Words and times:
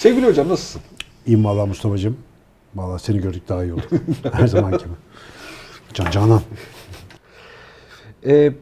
Sevgili 0.00 0.26
hocam 0.26 0.48
nasılsın? 0.48 0.82
İyiyim 1.26 1.44
valla 1.44 1.66
Mustafa'cığım. 1.66 2.18
Valla 2.74 2.98
seni 2.98 3.20
gördük 3.20 3.48
daha 3.48 3.64
iyi 3.64 3.72
oldu. 3.72 3.82
Her 4.32 4.46
zaman 4.46 4.70
gibi. 4.70 4.88
Can 5.94 6.10
Canan. 6.10 6.40
Ee, 8.26 8.52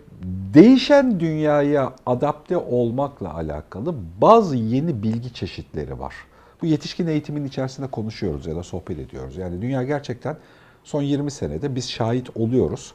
değişen 0.55 1.21
dünyaya 1.21 1.95
adapte 2.07 2.57
olmakla 2.57 3.35
alakalı 3.35 3.95
bazı 4.21 4.57
yeni 4.57 5.03
bilgi 5.03 5.35
çeşitleri 5.35 5.99
var. 5.99 6.15
Bu 6.63 6.67
yetişkin 6.67 7.07
eğitimin 7.07 7.45
içerisinde 7.45 7.87
konuşuyoruz 7.87 8.47
ya 8.47 8.57
da 8.57 8.63
sohbet 8.63 8.99
ediyoruz. 8.99 9.37
Yani 9.37 9.63
dünya 9.63 9.83
gerçekten 9.83 10.37
son 10.85 11.03
20 11.03 11.31
senede 11.31 11.75
biz 11.75 11.91
şahit 11.91 12.37
oluyoruz. 12.37 12.93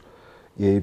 Ee, 0.60 0.82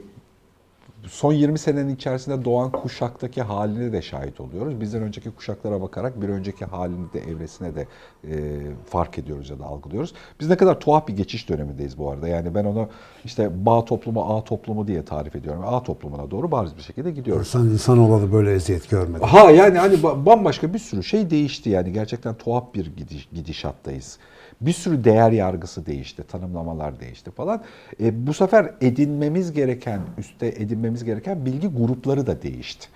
son 1.08 1.34
20 1.34 1.60
senenin 1.60 1.96
içerisinde 1.96 2.46
doğan 2.46 2.72
kuşaktaki 2.72 3.42
haline 3.42 3.92
de 3.94 4.02
şahit 4.02 4.40
oluyoruz. 4.42 4.82
Bizden 4.82 5.02
önceki 5.02 5.32
kuşaklara 5.32 5.82
bakarak 5.82 6.22
bir 6.22 6.30
önceki 6.30 6.66
halini 6.66 7.14
de 7.14 7.20
evresine 7.20 7.76
de 7.76 7.88
e, 8.23 8.59
fark 8.86 9.18
ediyoruz 9.20 9.50
ya 9.50 9.59
da 9.59 9.66
algılıyoruz. 9.66 10.14
Biz 10.40 10.50
ne 10.50 10.58
kadar 10.58 10.80
tuhaf 10.80 11.08
bir 11.08 11.18
geçiş 11.18 11.50
dönemindeyiz 11.50 11.98
bu 11.98 12.12
arada. 12.12 12.28
Yani 12.28 12.56
ben 12.56 12.66
onu 12.66 12.88
işte 13.26 13.66
bağ 13.66 13.86
toplumu, 13.86 14.22
A 14.38 14.44
toplumu 14.44 14.88
diye 14.88 15.06
tarif 15.06 15.36
ediyorum. 15.36 15.64
A 15.66 15.84
toplumuna 15.84 16.32
doğru 16.32 16.52
bariz 16.52 16.78
bir 16.78 16.82
şekilde 16.82 17.12
gidiyoruz. 17.12 17.48
İnsan 17.48 17.70
insan 17.70 17.98
olalı 17.98 18.34
böyle 18.34 18.54
eziyet 18.54 18.90
görmedi. 18.90 19.26
Ha 19.26 19.52
yani 19.52 19.78
hani 19.78 19.95
ba- 19.95 20.26
bambaşka 20.26 20.73
bir 20.73 20.80
sürü 20.80 21.04
şey 21.04 21.30
değişti 21.30 21.70
yani 21.70 21.94
gerçekten 21.94 22.36
tuhaf 22.36 22.73
bir 22.73 22.86
gidiş, 22.98 23.30
gidişattayız. 23.34 24.18
Bir 24.62 24.74
sürü 24.74 25.04
değer 25.04 25.32
yargısı 25.32 25.86
değişti, 25.86 26.24
tanımlamalar 26.24 27.00
değişti 27.00 27.32
falan. 27.32 27.62
E, 28.04 28.28
bu 28.28 28.34
sefer 28.34 28.72
edinmemiz 28.82 29.54
gereken, 29.54 30.00
üstte 30.18 30.48
edinmemiz 30.48 31.04
gereken 31.04 31.46
bilgi 31.46 31.68
grupları 31.68 32.28
da 32.28 32.42
değişti. 32.42 32.88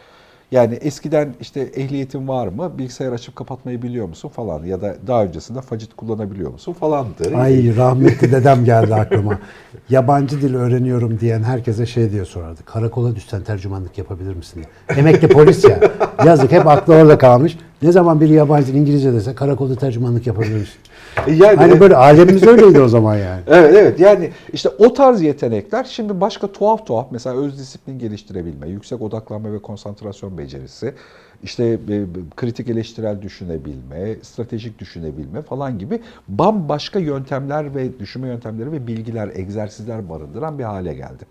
Yani 0.51 0.75
eskiden 0.75 1.35
işte 1.41 1.61
ehliyetin 1.61 2.27
var 2.27 2.47
mı, 2.47 2.77
bilgisayar 2.77 3.11
açıp 3.11 3.35
kapatmayı 3.35 3.81
biliyor 3.81 4.07
musun 4.07 4.29
falan 4.29 4.65
ya 4.65 4.81
da 4.81 4.95
daha 5.07 5.23
öncesinde 5.23 5.61
facit 5.61 5.95
kullanabiliyor 5.95 6.51
musun 6.51 6.73
falandı. 6.73 7.35
Ay 7.35 7.75
rahmetli 7.75 8.31
dedem 8.31 8.65
geldi 8.65 8.95
aklıma. 8.95 9.39
Yabancı 9.89 10.41
dil 10.41 10.55
öğreniyorum 10.55 11.19
diyen 11.19 11.43
herkese 11.43 11.85
şey 11.85 12.11
diye 12.11 12.25
sorardı. 12.25 12.65
Karakola 12.65 13.15
düşsen 13.15 13.43
tercümanlık 13.43 13.97
yapabilir 13.97 14.35
misin 14.35 14.61
diye. 14.63 14.99
Emekli 14.99 15.27
polis 15.27 15.63
ya. 15.63 15.79
Yazık 16.25 16.51
hep 16.51 16.67
aklı 16.67 16.93
orada 16.95 17.17
kalmış. 17.17 17.57
Ne 17.81 17.91
zaman 17.91 18.21
bir 18.21 18.29
yabancı 18.29 18.71
İngilizce 18.71 19.13
dese 19.13 19.35
karakolda 19.35 19.75
tercümanlık 19.75 20.27
yapabilir 20.27 20.59
misin? 20.59 20.79
E, 21.27 21.31
Yani, 21.33 21.55
Hani 21.55 21.79
böyle 21.79 21.95
alemimiz 21.95 22.43
öyleydi 22.47 22.81
o 22.81 22.87
zaman 22.87 23.15
yani. 23.15 23.41
Evet 23.47 23.75
evet 23.75 23.99
yani 23.99 24.31
işte 24.53 24.69
o 24.69 24.93
tarz 24.93 25.21
yetenekler 25.21 25.83
şimdi 25.83 26.21
başka 26.21 26.51
tuhaf 26.51 26.85
tuhaf 26.87 27.07
mesela 27.11 27.35
öz 27.37 27.59
disiplin 27.59 27.99
geliştirebilme, 27.99 28.69
yüksek 28.69 29.01
odaklanma 29.01 29.53
ve 29.53 29.59
konsantrasyon 29.61 30.37
becerisi, 30.37 30.93
işte 31.43 31.63
e, 31.65 32.05
kritik 32.35 32.69
eleştirel 32.69 33.21
düşünebilme, 33.21 34.15
stratejik 34.21 34.79
düşünebilme 34.79 35.41
falan 35.41 35.79
gibi 35.79 36.01
bambaşka 36.27 36.99
yöntemler 36.99 37.75
ve 37.75 37.99
düşünme 37.99 38.27
yöntemleri 38.27 38.71
ve 38.71 38.87
bilgiler, 38.87 39.31
egzersizler 39.33 40.09
barındıran 40.09 40.59
bir 40.59 40.63
hale 40.63 40.93
geldi. 40.93 41.25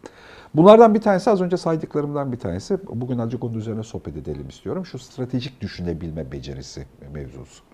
Bunlardan 0.54 0.94
bir 0.94 1.00
tanesi 1.00 1.30
az 1.30 1.40
önce 1.40 1.56
saydıklarımdan 1.56 2.32
bir 2.32 2.38
tanesi. 2.38 2.78
Bugün 2.88 3.18
azıcık 3.18 3.44
onun 3.44 3.54
üzerine 3.54 3.82
sohbet 3.82 4.16
edelim 4.16 4.48
istiyorum. 4.48 4.86
Şu 4.86 4.98
stratejik 4.98 5.60
düşünebilme 5.60 6.32
becerisi 6.32 6.86
mevzusu. 7.14 7.73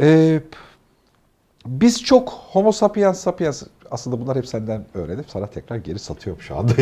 Ee, 0.00 0.40
biz 1.66 2.04
çok 2.04 2.28
homo 2.28 2.72
sapiens 2.72 3.20
sapiens 3.20 3.62
aslında 3.90 4.20
bunlar 4.20 4.36
hep 4.36 4.46
senden 4.46 4.84
öğrenip 4.94 5.24
sana 5.28 5.46
tekrar 5.46 5.76
geri 5.76 5.98
satıyorum 5.98 6.42
şu 6.42 6.56
anda. 6.56 6.72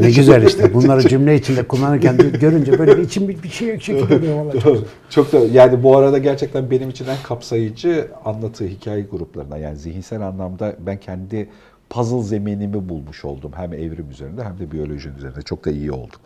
Ne 0.00 0.10
güzel 0.16 0.46
işte. 0.46 0.74
Bunları 0.74 1.08
cümle 1.08 1.36
içinde 1.36 1.68
kullanırken 1.68 2.16
görünce 2.40 2.78
böyle 2.78 2.96
bir 2.96 3.02
içim 3.02 3.28
bir, 3.28 3.42
bir 3.42 3.48
şey 3.48 3.78
çekiliyor 3.78 4.44
vallahi. 4.44 4.80
çok 5.10 5.32
da 5.32 5.38
yani 5.38 5.82
bu 5.82 5.96
arada 5.96 6.18
gerçekten 6.18 6.70
benim 6.70 6.90
için 6.90 7.06
en 7.06 7.22
kapsayıcı 7.22 8.08
anlatı 8.24 8.64
hikaye 8.64 9.02
gruplarına 9.02 9.58
yani 9.58 9.76
zihinsel 9.76 10.20
anlamda 10.20 10.76
ben 10.78 11.00
kendi 11.00 11.48
puzzle 11.90 12.22
zeminimi 12.22 12.88
bulmuş 12.88 13.24
oldum. 13.24 13.52
Hem 13.56 13.72
evrim 13.72 14.10
üzerinde 14.10 14.44
hem 14.44 14.58
de 14.58 14.72
biyoloji 14.72 15.08
üzerinde. 15.08 15.42
Çok 15.42 15.64
da 15.64 15.70
iyi 15.70 15.92
oldu 15.92 16.16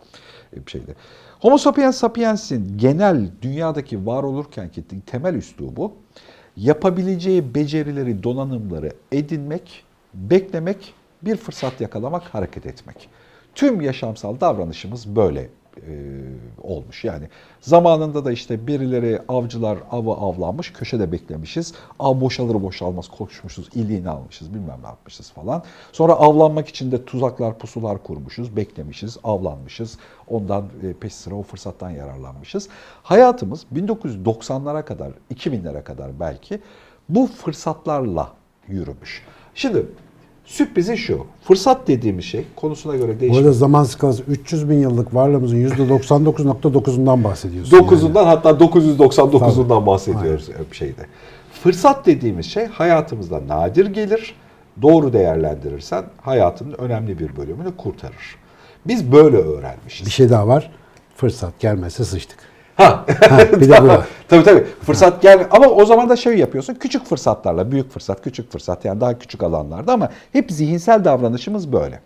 bir 0.65 0.71
şeyde. 0.71 0.95
Homo 1.39 1.57
sapiens 1.57 1.97
sapiens'in 1.97 2.77
genel 2.77 3.27
dünyadaki 3.41 4.05
var 4.05 4.23
olurkenki 4.23 4.83
temel 5.05 5.33
üslubu 5.33 5.93
yapabileceği 6.61 7.55
becerileri, 7.55 8.23
donanımları 8.23 8.93
edinmek, 9.11 9.83
beklemek, 10.13 10.93
bir 11.21 11.35
fırsat 11.35 11.81
yakalamak, 11.81 12.23
hareket 12.23 12.65
etmek. 12.65 13.09
Tüm 13.55 13.81
yaşamsal 13.81 14.39
davranışımız 14.39 15.15
böyle 15.15 15.49
e, 15.87 15.93
olmuş. 16.61 17.03
Yani 17.03 17.29
zamanında 17.61 18.25
da 18.25 18.31
işte 18.31 18.67
birileri 18.67 19.19
avcılar 19.27 19.77
avı 19.91 20.11
avlanmış, 20.11 20.73
köşede 20.73 21.11
beklemişiz. 21.11 21.73
Av 21.99 22.21
boşalır 22.21 22.63
boşalmaz 22.63 23.07
koşmuşuz, 23.07 23.69
iliğini 23.75 24.09
almışız, 24.09 24.53
bilmem 24.53 24.79
ne 24.81 24.87
yapmışız 24.87 25.31
falan. 25.31 25.63
Sonra 25.91 26.13
avlanmak 26.13 26.67
için 26.67 26.91
de 26.91 27.05
tuzaklar, 27.05 27.57
pusular 27.57 28.03
kurmuşuz, 28.03 28.55
beklemişiz, 28.55 29.17
avlanmışız. 29.23 29.97
Ondan 30.27 30.65
e, 30.83 30.93
peş 30.93 31.13
sıra 31.13 31.35
o 31.35 31.43
fırsattan 31.43 31.89
yararlanmışız. 31.89 32.69
Hayatımız 33.03 33.65
1990'lara 33.75 34.85
kadar, 34.85 35.11
2000'lere 35.33 35.83
kadar 35.83 36.19
belki 36.19 36.59
bu 37.09 37.27
fırsatlarla 37.27 38.33
yürümüş. 38.67 39.25
Şimdi 39.55 39.85
sürprizi 40.49 40.97
şu, 40.97 41.25
fırsat 41.43 41.87
dediğimiz 41.87 42.25
şey 42.25 42.45
konusuna 42.55 42.95
göre 42.95 43.15
Bu 43.15 43.19
değişir. 43.19 43.39
arada 43.39 43.51
zaman 43.51 43.83
skalası 43.83 44.23
300 44.23 44.69
bin 44.69 44.79
yıllık 44.79 45.15
varlığımızın 45.15 45.57
%99.9'undan 45.69 47.23
bahsediyorsun. 47.23 47.77
yani. 47.77 47.87
9'undan 47.87 48.25
hatta 48.25 48.49
999'undan 48.49 49.85
bahsediyoruz 49.85 50.49
bir 50.71 50.75
şeyde. 50.75 51.01
Fırsat 51.63 52.05
dediğimiz 52.05 52.45
şey 52.45 52.65
hayatımızda 52.65 53.47
nadir 53.47 53.85
gelir. 53.85 54.35
Doğru 54.81 55.13
değerlendirirsen 55.13 56.03
hayatının 56.21 56.73
önemli 56.77 57.19
bir 57.19 57.35
bölümünü 57.35 57.77
kurtarır. 57.77 58.35
Biz 58.87 59.11
böyle 59.11 59.37
öğrenmişiz. 59.37 60.05
Bir 60.07 60.11
şey 60.11 60.29
daha 60.29 60.47
var. 60.47 60.71
Fırsat 61.15 61.59
gelmezse 61.59 62.03
sıçtık. 62.03 62.37
Ha. 62.79 63.05
bir 63.61 63.69
de 63.69 63.83
bu 63.83 63.87
var. 63.87 64.07
tabii 64.27 64.43
tabii. 64.43 64.63
Fırsat 64.81 65.21
gel 65.21 65.47
ama 65.51 65.67
o 65.67 65.85
zaman 65.85 66.09
da 66.09 66.15
şey 66.15 66.37
yapıyorsun. 66.37 66.73
Küçük 66.73 67.05
fırsatlarla, 67.05 67.71
büyük 67.71 67.91
fırsat, 67.91 68.23
küçük 68.23 68.51
fırsat 68.51 68.85
yani 68.85 69.01
daha 69.01 69.19
küçük 69.19 69.43
alanlarda 69.43 69.93
ama 69.93 70.09
hep 70.31 70.51
zihinsel 70.51 71.05
davranışımız 71.05 71.71
böyle. 71.71 71.99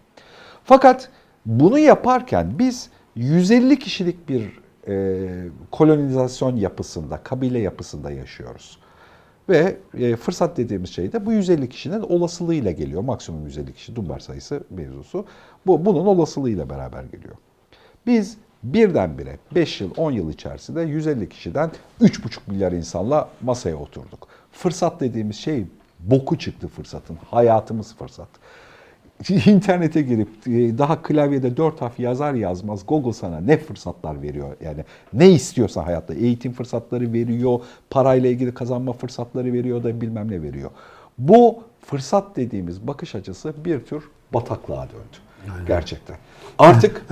Fakat 0.64 1.10
bunu 1.46 1.80
yaparken 1.80 2.60
biz 2.60 2.90
150 3.16 3.80
kişilik 3.80 4.30
bir 4.30 4.60
e, 4.88 5.28
kolonizasyon 5.72 6.56
yapısında, 6.56 7.18
kabile 7.18 7.60
yapısında 7.60 8.12
yaşıyoruz. 8.12 8.80
Ve 9.50 9.78
e, 9.98 10.16
fırsat 10.16 10.58
dediğimiz 10.58 10.90
şey 10.90 11.14
de 11.14 11.26
bu 11.26 11.32
150 11.32 11.70
kişinin 11.70 12.02
olasılığıyla 12.02 12.72
geliyor. 12.72 13.02
Maksimum 13.02 13.46
150 13.46 13.74
kişi 13.74 13.96
Dunbar 13.96 14.20
sayısı 14.20 14.64
mevzusu. 14.70 15.26
Bu 15.66 15.86
bunun 15.86 16.06
olasılığıyla 16.06 16.70
beraber 16.70 17.04
geliyor. 17.04 17.36
Biz 18.06 18.38
birdenbire 18.63 19.38
5 19.56 19.81
yıl 19.81 19.91
10 19.97 20.12
yıl 20.12 20.31
içerisinde 20.31 20.81
150 20.81 21.29
kişiden 21.29 21.72
3,5 22.01 22.38
milyar 22.47 22.72
insanla 22.72 23.29
masaya 23.41 23.75
oturduk. 23.75 24.28
Fırsat 24.51 25.00
dediğimiz 25.00 25.35
şey 25.35 25.66
boku 26.00 26.38
çıktı 26.38 26.68
fırsatın. 26.68 27.18
Hayatımız 27.31 27.96
fırsat. 27.96 28.28
İnternete 29.46 30.01
girip 30.01 30.29
e, 30.47 30.78
daha 30.78 31.01
klavyede 31.01 31.57
dört 31.57 31.81
harf 31.81 32.00
yazar 32.00 32.34
yazmaz 32.34 32.85
Google 32.88 33.13
sana 33.13 33.40
ne 33.40 33.57
fırsatlar 33.57 34.22
veriyor 34.22 34.56
yani 34.63 34.84
ne 35.13 35.31
istiyorsa 35.31 35.85
hayatta 35.85 36.13
eğitim 36.13 36.53
fırsatları 36.53 37.13
veriyor, 37.13 37.59
parayla 37.90 38.30
ilgili 38.30 38.53
kazanma 38.53 38.94
fırsatları 38.94 39.53
veriyor 39.53 39.84
da 39.84 40.01
bilmem 40.01 40.31
ne 40.31 40.41
veriyor. 40.41 40.72
Bu 41.18 41.63
fırsat 41.81 42.35
dediğimiz 42.35 42.88
bakış 42.88 43.16
açısı 43.16 43.53
bir 43.66 43.80
tür 43.80 44.03
bataklığa 44.34 44.84
döndü. 44.90 45.18
Gerçekten. 45.68 46.16
Artık 46.59 47.02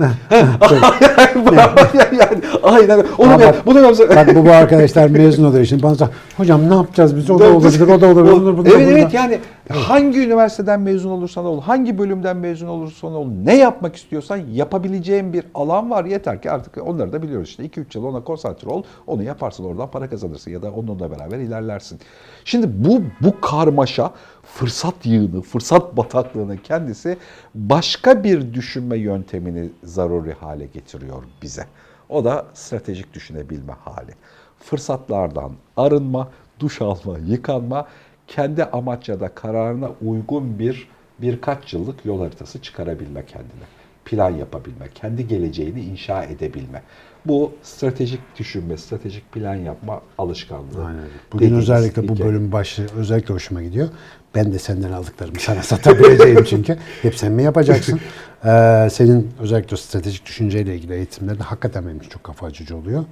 yani 2.12 2.40
aynen 2.62 3.04
onu 3.18 3.30
ben, 3.30 3.40
bak- 3.40 3.66
bunu 3.66 3.82
ben 3.82 4.16
Bak 4.16 4.34
bu, 4.34 4.46
bu 4.46 4.50
arkadaşlar 4.50 5.08
mezun 5.08 5.44
oluyor 5.44 5.64
şimdi. 5.64 5.82
Bana 5.82 5.96
hocam 6.36 6.70
ne 6.70 6.74
yapacağız 6.74 7.16
biz? 7.16 7.30
O 7.30 7.38
da 7.38 7.44
olabilir, 7.44 7.80
o 7.80 8.00
da 8.00 8.06
olabilir. 8.06 8.58
Bunlar, 8.58 8.70
evet 8.80 9.14
bunlar. 9.14 9.40
Evet 9.70 9.82
hangi 9.82 10.18
üniversiteden 10.18 10.80
mezun 10.80 11.10
olursan 11.10 11.44
ol, 11.44 11.60
hangi 11.60 11.98
bölümden 11.98 12.36
mezun 12.36 12.66
olursan 12.66 13.14
ol, 13.14 13.26
ne 13.26 13.56
yapmak 13.56 13.96
istiyorsan 13.96 14.36
yapabileceğin 14.36 15.32
bir 15.32 15.44
alan 15.54 15.90
var. 15.90 16.04
Yeter 16.04 16.42
ki 16.42 16.50
artık 16.50 16.86
onları 16.86 17.12
da 17.12 17.22
biliyoruz 17.22 17.48
işte 17.48 17.66
2-3 17.66 17.98
yıl 17.98 18.04
ona 18.04 18.24
konsantre 18.24 18.68
ol, 18.68 18.82
onu 19.06 19.22
yaparsın 19.22 19.64
oradan 19.64 19.90
para 19.90 20.10
kazanırsın 20.10 20.50
ya 20.50 20.62
da 20.62 20.72
onunla 20.72 21.10
beraber 21.10 21.38
ilerlersin. 21.38 22.00
Şimdi 22.44 22.84
bu 22.84 23.02
bu 23.20 23.40
karmaşa 23.40 24.12
fırsat 24.42 25.06
yığını, 25.06 25.42
fırsat 25.42 25.96
bataklığının 25.96 26.56
kendisi 26.56 27.16
başka 27.54 28.24
bir 28.24 28.54
düşünme 28.54 28.96
yöntemini 28.96 29.70
zaruri 29.84 30.32
hale 30.32 30.66
getiriyor 30.66 31.22
bize. 31.42 31.66
O 32.08 32.24
da 32.24 32.46
stratejik 32.54 33.14
düşünebilme 33.14 33.72
hali. 33.72 34.14
Fırsatlardan 34.58 35.52
arınma, 35.76 36.28
duş 36.60 36.82
alma, 36.82 37.18
yıkanma, 37.26 37.86
kendi 38.34 38.64
amaç 38.64 39.08
ya 39.08 39.20
da 39.20 39.28
kararına 39.28 39.90
uygun 40.06 40.58
bir 40.58 40.88
birkaç 41.18 41.72
yıllık 41.72 42.04
yol 42.04 42.20
haritası 42.20 42.62
çıkarabilme 42.62 43.26
kendine. 43.26 43.66
plan 44.04 44.30
yapabilme, 44.30 44.88
kendi 44.94 45.28
geleceğini 45.28 45.80
inşa 45.80 46.24
edebilme. 46.24 46.82
Bu 47.26 47.52
stratejik 47.62 48.20
düşünme, 48.38 48.76
stratejik 48.76 49.32
plan 49.32 49.54
yapma 49.54 50.02
alışkanlığı. 50.18 50.84
Aynen. 50.86 51.04
Bugün 51.32 51.54
özellikle 51.54 52.08
bu 52.08 52.18
bölüm 52.18 52.52
başlığı 52.52 52.86
özellikle 52.96 53.34
hoşuma 53.34 53.62
gidiyor. 53.62 53.88
Ben 54.34 54.52
de 54.52 54.58
senden 54.58 54.92
aldıklarımı 54.92 55.40
sana 55.40 55.62
satabileceğim 55.62 56.44
çünkü. 56.44 56.76
Hep 57.02 57.14
sen 57.14 57.32
mi 57.32 57.42
yapacaksın? 57.42 58.00
Ee, 58.44 58.88
senin 58.92 59.30
özellikle 59.40 59.76
stratejik 59.76 60.26
düşünceyle 60.26 60.74
ilgili 60.74 60.94
eğitimlerin 60.94 61.38
hakikaten 61.38 61.86
benim 61.86 61.96
için 61.96 62.08
çok 62.08 62.24
kafa 62.24 62.46
açıcı 62.46 62.76
oluyor. 62.76 63.04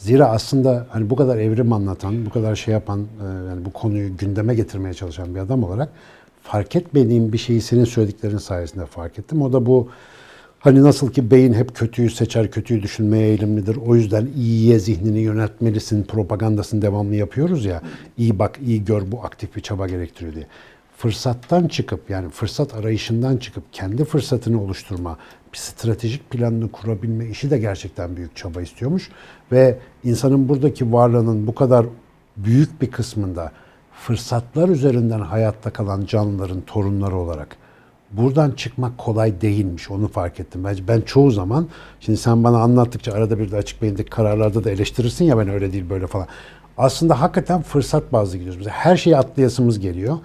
Zira 0.00 0.30
aslında 0.30 0.86
hani 0.90 1.10
bu 1.10 1.16
kadar 1.16 1.38
evrim 1.38 1.72
anlatan, 1.72 2.26
bu 2.26 2.30
kadar 2.30 2.56
şey 2.56 2.74
yapan, 2.74 3.00
e, 3.00 3.48
yani 3.48 3.64
bu 3.64 3.72
konuyu 3.72 4.16
gündeme 4.16 4.54
getirmeye 4.54 4.94
çalışan 4.94 5.34
bir 5.34 5.40
adam 5.40 5.64
olarak 5.64 5.88
fark 6.42 6.76
etmediğim 6.76 7.32
bir 7.32 7.38
şeyi 7.38 7.60
senin 7.60 7.84
söylediklerin 7.84 8.38
sayesinde 8.38 8.86
fark 8.86 9.18
ettim. 9.18 9.42
O 9.42 9.52
da 9.52 9.66
bu 9.66 9.88
hani 10.58 10.82
nasıl 10.82 11.12
ki 11.12 11.30
beyin 11.30 11.52
hep 11.52 11.74
kötüyü 11.74 12.10
seçer, 12.10 12.50
kötüyü 12.50 12.82
düşünmeye 12.82 13.28
eğilimlidir. 13.28 13.76
O 13.76 13.96
yüzden 13.96 14.28
iyiye 14.36 14.78
zihnini 14.78 15.18
yöneltmelisin 15.18 16.02
propagandasını 16.04 16.82
devamlı 16.82 17.14
yapıyoruz 17.14 17.64
ya. 17.64 17.82
İyi 18.18 18.38
bak, 18.38 18.58
iyi 18.66 18.84
gör 18.84 19.02
bu 19.12 19.24
aktif 19.24 19.56
bir 19.56 19.60
çaba 19.60 19.88
gerektiriyor 19.88 20.34
diye. 20.34 20.46
Fırsattan 20.96 21.68
çıkıp 21.68 22.10
yani 22.10 22.30
fırsat 22.30 22.74
arayışından 22.74 23.36
çıkıp 23.36 23.64
kendi 23.72 24.04
fırsatını 24.04 24.62
oluşturma, 24.62 25.16
bir 25.52 25.58
stratejik 25.58 26.30
planını 26.30 26.72
kurabilme 26.72 27.26
işi 27.26 27.50
de 27.50 27.58
gerçekten 27.58 28.16
büyük 28.16 28.36
çaba 28.36 28.62
istiyormuş. 28.62 29.10
Ve 29.52 29.78
insanın 30.04 30.48
buradaki 30.48 30.92
varlığının 30.92 31.46
bu 31.46 31.54
kadar 31.54 31.86
büyük 32.36 32.82
bir 32.82 32.90
kısmında 32.90 33.52
fırsatlar 33.92 34.68
üzerinden 34.68 35.20
hayatta 35.20 35.70
kalan 35.70 36.04
canlıların 36.04 36.60
torunları 36.60 37.16
olarak 37.16 37.56
buradan 38.12 38.50
çıkmak 38.50 38.98
kolay 38.98 39.40
değilmiş. 39.40 39.90
Onu 39.90 40.08
fark 40.08 40.40
ettim. 40.40 40.64
Ben, 40.64 40.76
ben 40.88 41.00
çoğu 41.00 41.30
zaman, 41.30 41.68
şimdi 42.00 42.18
sen 42.18 42.44
bana 42.44 42.58
anlattıkça 42.58 43.12
arada 43.12 43.38
bir 43.38 43.50
de 43.50 43.56
açık 43.56 43.82
beyindeki 43.82 44.10
kararlarda 44.10 44.64
da 44.64 44.70
eleştirirsin 44.70 45.24
ya 45.24 45.38
ben 45.38 45.48
öyle 45.48 45.72
değil 45.72 45.90
böyle 45.90 46.06
falan. 46.06 46.26
Aslında 46.78 47.20
hakikaten 47.20 47.62
fırsat 47.62 48.12
bazlı 48.12 48.38
gidiyoruz. 48.38 48.66
Her 48.68 48.96
şeyi 48.96 49.16
atlayasımız 49.16 49.80
geliyor. 49.80 50.18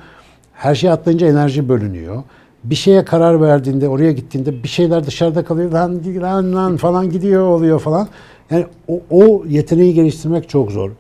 Her 0.54 0.76
şeyi 0.76 0.92
atlayınca 0.92 1.28
enerji 1.28 1.70
bölünüyor. 1.70 2.24
Bir 2.66 2.76
şeye 2.76 3.06
karar 3.06 3.42
verdiğinde, 3.42 3.90
oraya 3.90 4.12
gittiğinde 4.12 4.64
bir 4.64 4.68
şeyler 4.68 5.06
dışarıda 5.06 5.46
kalıyor. 5.46 5.72
Lan, 5.72 6.02
lan, 6.22 6.56
lan 6.56 6.78
falan 6.78 7.10
gidiyor 7.10 7.48
oluyor 7.48 7.80
falan. 7.80 8.08
Yani 8.52 8.66
o, 8.88 9.02
o 9.10 9.46
yeteneği 9.48 9.94
geliştirmek 9.94 10.50
çok 10.50 10.72
zor. 10.72 10.92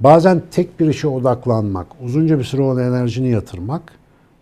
Bazen 0.00 0.42
tek 0.50 0.80
bir 0.80 0.88
işe 0.88 1.08
odaklanmak, 1.08 1.86
uzunca 2.04 2.38
bir 2.38 2.44
süre 2.44 2.62
ona 2.62 2.82
enerjini 2.82 3.28
yatırmak 3.28 3.98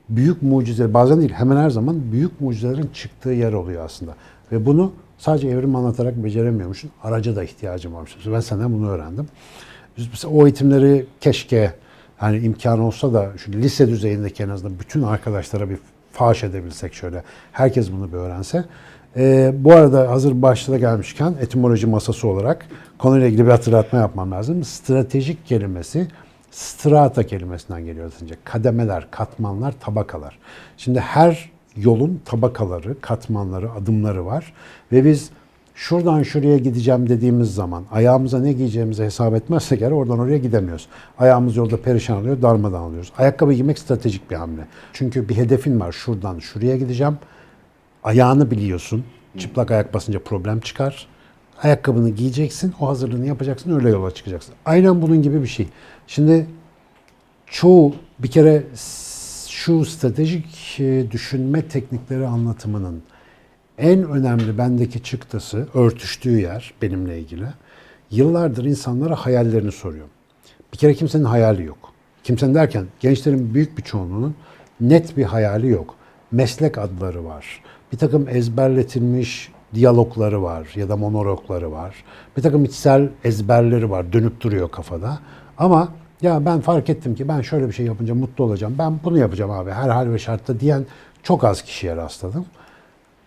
büyük 0.08 0.42
mucize, 0.42 0.94
bazen 0.94 1.20
değil 1.20 1.32
hemen 1.32 1.56
her 1.56 1.70
zaman 1.70 2.12
büyük 2.12 2.40
mucizelerin 2.40 2.90
çıktığı 2.94 3.30
yer 3.30 3.52
oluyor 3.52 3.84
aslında. 3.84 4.14
Ve 4.52 4.66
bunu 4.66 4.92
sadece 5.18 5.48
evrim 5.48 5.76
anlatarak 5.76 6.24
beceremiyormuşsun. 6.24 6.90
Araca 7.02 7.36
da 7.36 7.44
ihtiyacım 7.44 7.94
varmış. 7.94 8.16
Ben 8.32 8.40
senden 8.40 8.72
bunu 8.72 8.88
öğrendim. 8.88 9.26
Mesela 9.96 10.34
o 10.34 10.46
eğitimleri 10.46 11.06
keşke 11.20 11.72
hani 12.16 12.38
imkan 12.38 12.80
olsa 12.80 13.12
da 13.14 13.32
şu 13.36 13.52
lise 13.52 13.88
düzeyindeki 13.88 14.42
en 14.42 14.48
azından 14.48 14.78
bütün 14.78 15.02
arkadaşlara 15.02 15.70
bir 15.70 15.78
faş 16.16 16.44
edebilsek 16.44 16.94
şöyle. 16.94 17.22
Herkes 17.52 17.92
bunu 17.92 18.08
bir 18.12 18.16
öğrense. 18.16 18.64
Ee, 19.16 19.52
bu 19.54 19.72
arada 19.72 20.10
hazır 20.10 20.42
başta 20.42 20.78
gelmişken 20.78 21.34
etimoloji 21.40 21.86
masası 21.86 22.28
olarak 22.28 22.66
konuyla 22.98 23.26
ilgili 23.26 23.44
bir 23.46 23.50
hatırlatma 23.50 23.98
yapmam 23.98 24.32
lazım. 24.32 24.64
Stratejik 24.64 25.46
kelimesi 25.46 26.08
strata 26.50 27.26
kelimesinden 27.26 27.84
geliyor 27.84 28.06
aslında. 28.06 28.34
Kademeler, 28.44 29.10
katmanlar, 29.10 29.74
tabakalar. 29.80 30.38
Şimdi 30.76 31.00
her 31.00 31.50
yolun 31.76 32.20
tabakaları, 32.24 33.00
katmanları, 33.00 33.72
adımları 33.72 34.26
var 34.26 34.52
ve 34.92 35.04
biz 35.04 35.30
şuradan 35.76 36.22
şuraya 36.22 36.56
gideceğim 36.56 37.08
dediğimiz 37.08 37.54
zaman 37.54 37.84
ayağımıza 37.90 38.38
ne 38.38 38.52
giyeceğimizi 38.52 39.04
hesap 39.04 39.34
etmezsek 39.34 39.82
eğer 39.82 39.90
oradan 39.90 40.18
oraya 40.18 40.38
gidemiyoruz. 40.38 40.88
Ayağımız 41.18 41.56
yolda 41.56 41.82
perişan 41.82 42.16
oluyor, 42.16 42.42
darmadan 42.42 42.80
alıyoruz. 42.80 43.12
Ayakkabı 43.18 43.52
giymek 43.52 43.78
stratejik 43.78 44.30
bir 44.30 44.36
hamle. 44.36 44.66
Çünkü 44.92 45.28
bir 45.28 45.36
hedefin 45.36 45.80
var. 45.80 45.92
Şuradan 45.92 46.38
şuraya 46.38 46.76
gideceğim. 46.76 47.18
Ayağını 48.04 48.50
biliyorsun. 48.50 49.04
Çıplak 49.38 49.70
ayak 49.70 49.94
basınca 49.94 50.18
problem 50.18 50.60
çıkar. 50.60 51.06
Ayakkabını 51.62 52.10
giyeceksin, 52.10 52.74
o 52.80 52.88
hazırlığını 52.88 53.26
yapacaksın, 53.26 53.74
öyle 53.74 53.90
yola 53.90 54.10
çıkacaksın. 54.10 54.54
Aynen 54.64 55.02
bunun 55.02 55.22
gibi 55.22 55.42
bir 55.42 55.46
şey. 55.46 55.68
Şimdi 56.06 56.46
çoğu 57.46 57.94
bir 58.18 58.30
kere 58.30 58.64
şu 59.48 59.84
stratejik 59.84 60.80
e, 60.80 61.10
düşünme 61.10 61.68
teknikleri 61.68 62.26
anlatımının 62.26 63.02
en 63.78 64.02
önemli 64.02 64.58
bendeki 64.58 65.02
çıktısı, 65.02 65.68
örtüştüğü 65.74 66.40
yer 66.40 66.74
benimle 66.82 67.18
ilgili. 67.18 67.46
Yıllardır 68.10 68.64
insanlara 68.64 69.14
hayallerini 69.14 69.72
soruyorum. 69.72 70.10
Bir 70.72 70.78
kere 70.78 70.94
kimsenin 70.94 71.24
hayali 71.24 71.64
yok. 71.64 71.92
Kimsenin 72.24 72.54
derken 72.54 72.86
gençlerin 73.00 73.54
büyük 73.54 73.78
bir 73.78 73.82
çoğunluğunun 73.82 74.34
net 74.80 75.16
bir 75.16 75.24
hayali 75.24 75.68
yok. 75.68 75.94
Meslek 76.32 76.78
adları 76.78 77.24
var. 77.24 77.62
Bir 77.92 77.98
takım 77.98 78.28
ezberletilmiş 78.28 79.52
diyalogları 79.74 80.42
var 80.42 80.68
ya 80.74 80.88
da 80.88 80.96
monologları 80.96 81.72
var. 81.72 81.94
Bir 82.36 82.42
takım 82.42 82.64
içsel 82.64 83.08
ezberleri 83.24 83.90
var. 83.90 84.12
Dönüp 84.12 84.40
duruyor 84.40 84.70
kafada. 84.70 85.18
Ama 85.58 85.88
ya 86.22 86.44
ben 86.44 86.60
fark 86.60 86.90
ettim 86.90 87.14
ki 87.14 87.28
ben 87.28 87.40
şöyle 87.40 87.68
bir 87.68 87.72
şey 87.72 87.86
yapınca 87.86 88.14
mutlu 88.14 88.44
olacağım. 88.44 88.74
Ben 88.78 88.98
bunu 89.04 89.18
yapacağım 89.18 89.50
abi 89.50 89.70
her 89.70 89.88
hal 89.88 90.10
ve 90.10 90.18
şartta 90.18 90.60
diyen 90.60 90.86
çok 91.22 91.44
az 91.44 91.62
kişiye 91.62 91.96
rastladım. 91.96 92.46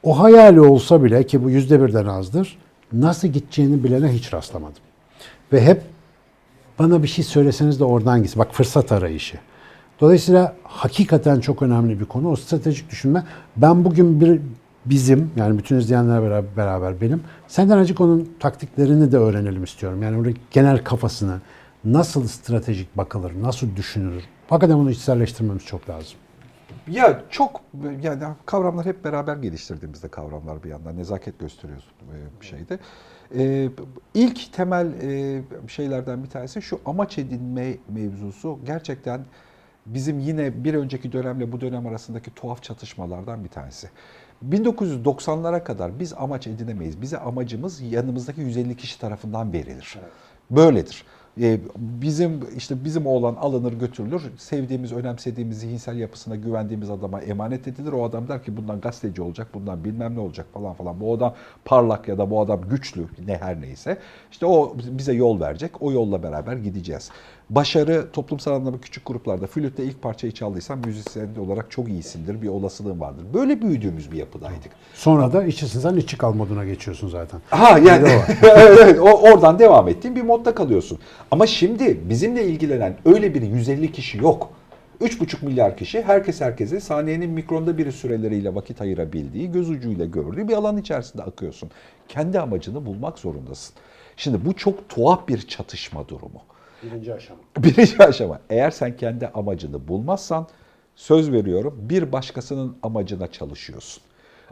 O 0.04 0.20
hayali 0.20 0.62
olsa 0.62 1.04
bile 1.04 1.24
ki 1.26 1.44
bu 1.44 1.50
yüzde 1.50 1.82
birden 1.82 2.06
azdır, 2.06 2.58
nasıl 2.94 3.28
gideceğini 3.28 3.84
bilene 3.84 4.08
hiç 4.08 4.34
rastlamadım. 4.34 4.82
Ve 5.54 5.66
hep 5.66 5.82
bana 6.80 7.04
bir 7.04 7.08
şey 7.08 7.26
söyleseniz 7.26 7.80
de 7.80 7.84
oradan 7.84 8.24
gitsin. 8.24 8.40
Bak 8.40 8.54
fırsat 8.54 8.92
arayışı. 8.92 9.38
Dolayısıyla 10.02 10.56
hakikaten 10.64 11.40
çok 11.40 11.62
önemli 11.62 12.00
bir 12.00 12.06
konu. 12.06 12.30
O 12.30 12.36
stratejik 12.36 12.90
düşünme. 12.90 13.24
Ben 13.58 13.86
bugün 13.86 14.22
bir 14.22 14.42
bizim 14.86 15.32
yani 15.36 15.58
bütün 15.58 15.78
izleyenler 15.78 16.22
beraber, 16.22 16.58
beraber 16.58 17.02
benim 17.02 17.24
senden 17.48 17.78
acık 17.78 18.02
onun 18.02 18.30
taktiklerini 18.40 19.12
de 19.12 19.18
öğrenelim 19.18 19.64
istiyorum. 19.64 20.04
Yani 20.04 20.18
orada 20.18 20.30
genel 20.52 20.84
kafasını 20.84 21.38
nasıl 21.86 22.28
stratejik 22.28 22.98
bakılır, 22.98 23.32
nasıl 23.42 23.76
düşünülür. 23.76 24.24
Hakikaten 24.50 24.80
bunu 24.80 24.92
içselleştirmemiz 24.92 25.66
çok 25.66 25.90
lazım. 25.90 26.18
Ya 26.90 27.22
çok 27.30 27.62
yani 28.02 28.24
kavramlar 28.46 28.86
hep 28.86 29.04
beraber 29.04 29.38
geliştirdiğimizde 29.38 30.08
kavramlar 30.08 30.64
bir 30.64 30.70
yandan 30.70 30.98
nezaket 30.98 31.40
gösteriyoruz 31.40 31.86
e, 32.02 32.42
bir 32.42 32.46
şeyde. 32.46 32.80
Ee, 33.36 33.70
ilk 34.14 34.54
temel 34.54 34.94
e, 35.02 35.42
şeylerden 35.68 36.24
bir 36.24 36.30
tanesi 36.30 36.62
şu 36.62 36.80
amaç 36.86 37.18
edinme 37.18 37.78
mevzusu 37.90 38.60
gerçekten 38.66 39.22
bizim 39.86 40.20
yine 40.20 40.64
bir 40.64 40.74
önceki 40.74 41.12
dönemle 41.12 41.52
bu 41.52 41.62
dönem 41.62 41.88
arasındaki 41.88 42.36
tuhaf 42.36 42.64
çatışmalardan 42.64 43.44
bir 43.44 43.50
tanesi. 43.50 43.90
1990'lara 44.50 45.64
kadar 45.64 46.00
biz 46.00 46.14
amaç 46.14 46.48
edinemeyiz. 46.48 47.02
Bize 47.02 47.18
amacımız 47.18 47.82
yanımızdaki 47.82 48.42
150 48.42 48.78
kişi 48.78 49.00
tarafından 49.00 49.54
verilir. 49.54 50.00
Böyledir. 50.52 51.06
Ee, 51.42 51.60
bizim 51.78 52.58
işte 52.58 52.84
bizim 52.84 53.08
oğlan 53.08 53.36
alınır 53.36 53.74
götürülür. 53.74 54.22
Sevdiğimiz, 54.38 54.92
önemsediğimiz, 54.94 55.60
zihinsel 55.60 55.98
yapısına 55.98 56.36
güvendiğimiz 56.36 56.90
adama 56.90 57.22
emanet 57.22 57.68
edilir. 57.68 57.92
O 57.92 58.04
adam 58.04 58.28
der 58.28 58.44
ki 58.44 58.58
bundan 58.58 58.82
gazeteci 58.82 59.22
olacak, 59.22 59.48
bundan 59.54 59.84
bilmem 59.84 60.16
ne 60.16 60.20
olacak 60.20 60.46
falan 60.54 60.74
falan. 60.74 61.00
Bu 61.00 61.14
adam 61.14 61.36
parlak 61.66 62.08
ya 62.08 62.18
da 62.18 62.30
bu 62.30 62.42
adam 62.42 62.62
güçlü 62.70 63.06
ne 63.26 63.38
her 63.38 63.62
neyse. 63.62 63.98
İşte 64.32 64.46
o 64.46 64.78
bize 64.92 65.14
yol 65.14 65.40
verecek. 65.40 65.82
O 65.82 65.92
yolla 65.92 66.24
beraber 66.24 66.58
gideceğiz. 66.58 67.10
Başarı 67.50 68.12
toplumsal 68.12 68.54
anlamda 68.54 68.82
küçük 68.82 69.06
gruplarda 69.06 69.48
flütte 69.48 69.84
ilk 69.84 70.02
parçayı 70.02 70.34
çaldıysan 70.34 70.80
müzisyen 70.80 71.36
olarak 71.36 71.72
çok 71.72 71.90
iyisindir. 71.90 72.42
Bir 72.42 72.48
olasılığın 72.48 73.00
vardır. 73.00 73.26
Böyle 73.34 73.62
büyüdüğümüz 73.62 74.12
bir 74.12 74.18
yapıdaydık. 74.18 74.72
Sonra 74.94 75.34
da 75.34 75.44
içi 75.44 75.68
sen 75.68 75.96
içi 75.96 76.18
kal 76.18 76.34
moduna 76.34 76.66
geçiyorsun 76.66 77.08
zaten. 77.08 77.42
Ha 77.50 77.80
yani 77.80 78.08
evet, 78.44 78.80
evet, 78.82 79.00
oradan 79.00 79.60
devam 79.60 79.88
ettiğin 79.88 80.16
bir 80.16 80.22
modda 80.22 80.56
kalıyorsun. 80.56 81.00
Ama 81.32 81.48
şimdi 81.48 82.10
bizimle 82.10 82.46
ilgilenen 82.46 82.98
öyle 83.06 83.34
bir 83.34 83.42
150 83.42 83.92
kişi 83.92 84.18
yok. 84.18 84.50
3,5 85.02 85.46
milyar 85.46 85.78
kişi 85.78 86.02
herkes 86.02 86.42
herkese 86.42 86.80
saniyenin 86.80 87.30
mikronda 87.30 87.78
biri 87.78 87.92
süreleriyle 87.92 88.56
vakit 88.56 88.82
ayırabildiği, 88.82 89.52
göz 89.52 89.70
ucuyla 89.70 90.06
gördüğü 90.06 90.48
bir 90.48 90.54
alan 90.54 90.78
içerisinde 90.78 91.24
akıyorsun. 91.24 91.72
Kendi 92.08 92.40
amacını 92.40 92.86
bulmak 92.86 93.20
zorundasın. 93.20 93.76
Şimdi 94.18 94.46
bu 94.46 94.54
çok 94.54 94.90
tuhaf 94.90 95.28
bir 95.28 95.48
çatışma 95.48 96.08
durumu. 96.08 96.42
Birinci 96.84 97.14
aşama. 97.14 97.40
Birinci 97.58 98.04
aşama. 98.04 98.40
Eğer 98.50 98.72
sen 98.72 98.98
kendi 98.98 99.28
amacını 99.28 99.88
bulmazsan 99.88 100.48
söz 100.96 101.32
veriyorum 101.32 101.78
bir 101.82 102.12
başkasının 102.12 102.78
amacına 102.84 103.32
çalışıyorsun. 103.32 104.04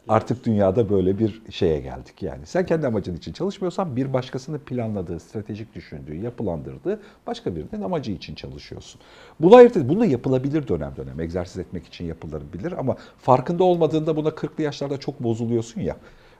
Artık 0.07 0.45
dünyada 0.45 0.89
böyle 0.89 1.19
bir 1.19 1.41
şeye 1.51 1.79
geldik 1.79 2.23
yani. 2.23 2.45
Sen 2.45 2.65
kendi 2.65 2.87
amacın 2.87 3.15
için 3.15 3.33
çalışmıyorsan 3.33 3.95
bir 3.95 4.13
başkasının 4.13 4.59
planladığı, 4.59 5.19
stratejik 5.19 5.75
düşündüğü, 5.75 6.15
yapılandırdığı 6.15 6.99
başka 7.27 7.55
birinin 7.55 7.81
amacı 7.83 8.11
için 8.11 8.35
çalışıyorsun. 8.35 9.01
Bunu 9.39 9.55
ayırt 9.55 9.77
et. 9.77 9.89
Bunu 9.89 9.99
da 9.99 10.05
yapılabilir 10.05 10.67
dönem 10.67 10.93
dönem. 10.97 11.19
Egzersiz 11.19 11.57
etmek 11.57 11.85
için 11.85 12.05
yapılabilir 12.05 12.71
ama 12.71 12.95
farkında 13.17 13.63
olmadığında 13.63 14.15
buna 14.15 14.29
40'lı 14.29 14.63
yaşlarda 14.63 14.97
çok 14.97 15.23
bozuluyorsun 15.23 15.81
ya. 15.81 15.97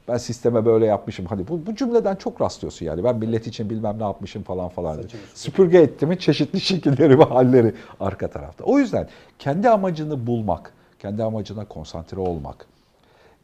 Ben 0.07 0.17
sisteme 0.17 0.65
böyle 0.65 0.85
yapmışım. 0.85 1.25
Hani 1.25 1.47
bu, 1.47 1.65
bu 1.65 1.75
cümleden 1.75 2.15
çok 2.15 2.41
rastlıyorsun 2.41 2.85
yani. 2.85 3.03
Ben 3.03 3.15
millet 3.17 3.47
için 3.47 3.69
bilmem 3.69 3.99
ne 3.99 4.03
yapmışım 4.03 4.43
falan 4.43 4.69
falan. 4.69 4.95
Süpürge 5.33 5.77
ettimin 5.77 6.17
çeşitli 6.17 6.61
şekilleri 6.61 7.19
ve 7.19 7.23
halleri 7.23 7.73
arka 7.99 8.27
tarafta. 8.29 8.63
O 8.63 8.79
yüzden 8.79 9.07
kendi 9.39 9.69
amacını 9.69 10.27
bulmak, 10.27 10.73
kendi 10.99 11.23
amacına 11.23 11.65
konsantre 11.65 12.19
olmak, 12.19 12.65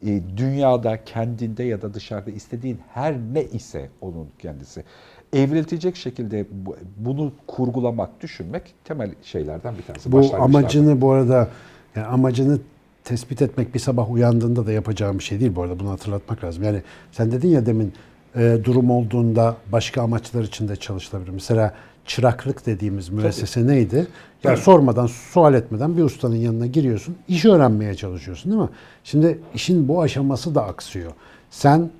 e, 0.06 0.20
dünyada 0.36 1.04
kendinde 1.04 1.62
ya 1.64 1.82
da 1.82 1.94
dışarıda 1.94 2.30
istediğin 2.30 2.80
her 2.94 3.14
ne 3.32 3.44
ise 3.44 3.88
onun 4.00 4.28
kendisi 4.38 4.84
evriltecek 5.32 5.96
şekilde 5.96 6.46
bu- 6.50 6.76
bunu 6.96 7.32
kurgulamak, 7.46 8.20
düşünmek 8.20 8.74
temel 8.84 9.10
şeylerden 9.22 9.74
bir 9.78 9.82
tanesi. 9.82 10.12
Bu 10.12 10.18
amacını 10.42 11.00
bu 11.00 11.10
arada 11.12 11.48
yani 11.96 12.06
amacını 12.06 12.58
tespit 13.04 13.42
etmek 13.42 13.74
bir 13.74 13.80
sabah 13.80 14.10
uyandığında 14.10 14.66
da 14.66 14.72
yapacağım 14.72 15.18
bir 15.18 15.24
şey 15.24 15.40
değil 15.40 15.54
bu 15.54 15.62
arada 15.62 15.80
bunu 15.80 15.90
hatırlatmak 15.90 16.44
lazım. 16.44 16.62
Yani 16.62 16.82
sen 17.12 17.32
dedin 17.32 17.48
ya 17.48 17.66
demin 17.66 17.92
e, 18.36 18.58
durum 18.64 18.90
olduğunda 18.90 19.56
başka 19.72 20.02
amaçlar 20.02 20.42
için 20.42 20.68
de 20.68 20.76
çalışılabilir. 20.76 21.30
Mesela 21.30 21.74
çıraklık 22.06 22.66
dediğimiz 22.66 23.08
müessese 23.08 23.66
neydi? 23.66 24.06
Ya 24.44 24.56
sormadan, 24.56 25.06
sual 25.06 25.54
etmeden 25.54 25.96
bir 25.96 26.02
ustanın 26.02 26.36
yanına 26.36 26.66
giriyorsun, 26.66 27.16
iş 27.28 27.44
öğrenmeye 27.44 27.94
çalışıyorsun 27.94 28.52
değil 28.52 28.62
mi? 28.62 28.68
Şimdi 29.04 29.38
işin 29.54 29.88
bu 29.88 30.02
aşaması 30.02 30.54
da 30.54 30.64
aksıyor. 30.64 31.12
Sen 31.50 31.90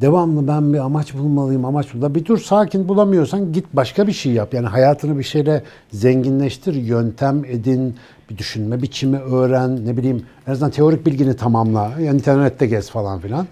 devamlı 0.00 0.48
ben 0.48 0.72
bir 0.72 0.78
amaç 0.78 1.14
bulmalıyım, 1.14 1.64
amaç 1.64 1.94
bul. 1.94 2.14
Bir 2.14 2.24
dur 2.24 2.38
sakin 2.38 2.88
bulamıyorsan 2.88 3.52
git 3.52 3.64
başka 3.72 4.06
bir 4.06 4.12
şey 4.12 4.32
yap. 4.32 4.54
Yani 4.54 4.66
hayatını 4.66 5.18
bir 5.18 5.22
şeyle 5.22 5.62
zenginleştir, 5.92 6.74
yöntem 6.74 7.44
edin, 7.44 7.96
bir 8.30 8.38
düşünme 8.38 8.82
biçimi 8.82 9.18
öğren, 9.18 9.86
ne 9.86 9.96
bileyim 9.96 10.26
en 10.46 10.52
azından 10.52 10.70
teorik 10.70 11.06
bilgini 11.06 11.36
tamamla. 11.36 11.92
Yani 12.00 12.16
internette 12.16 12.66
gez 12.66 12.90
falan 12.90 13.20
filan. 13.20 13.46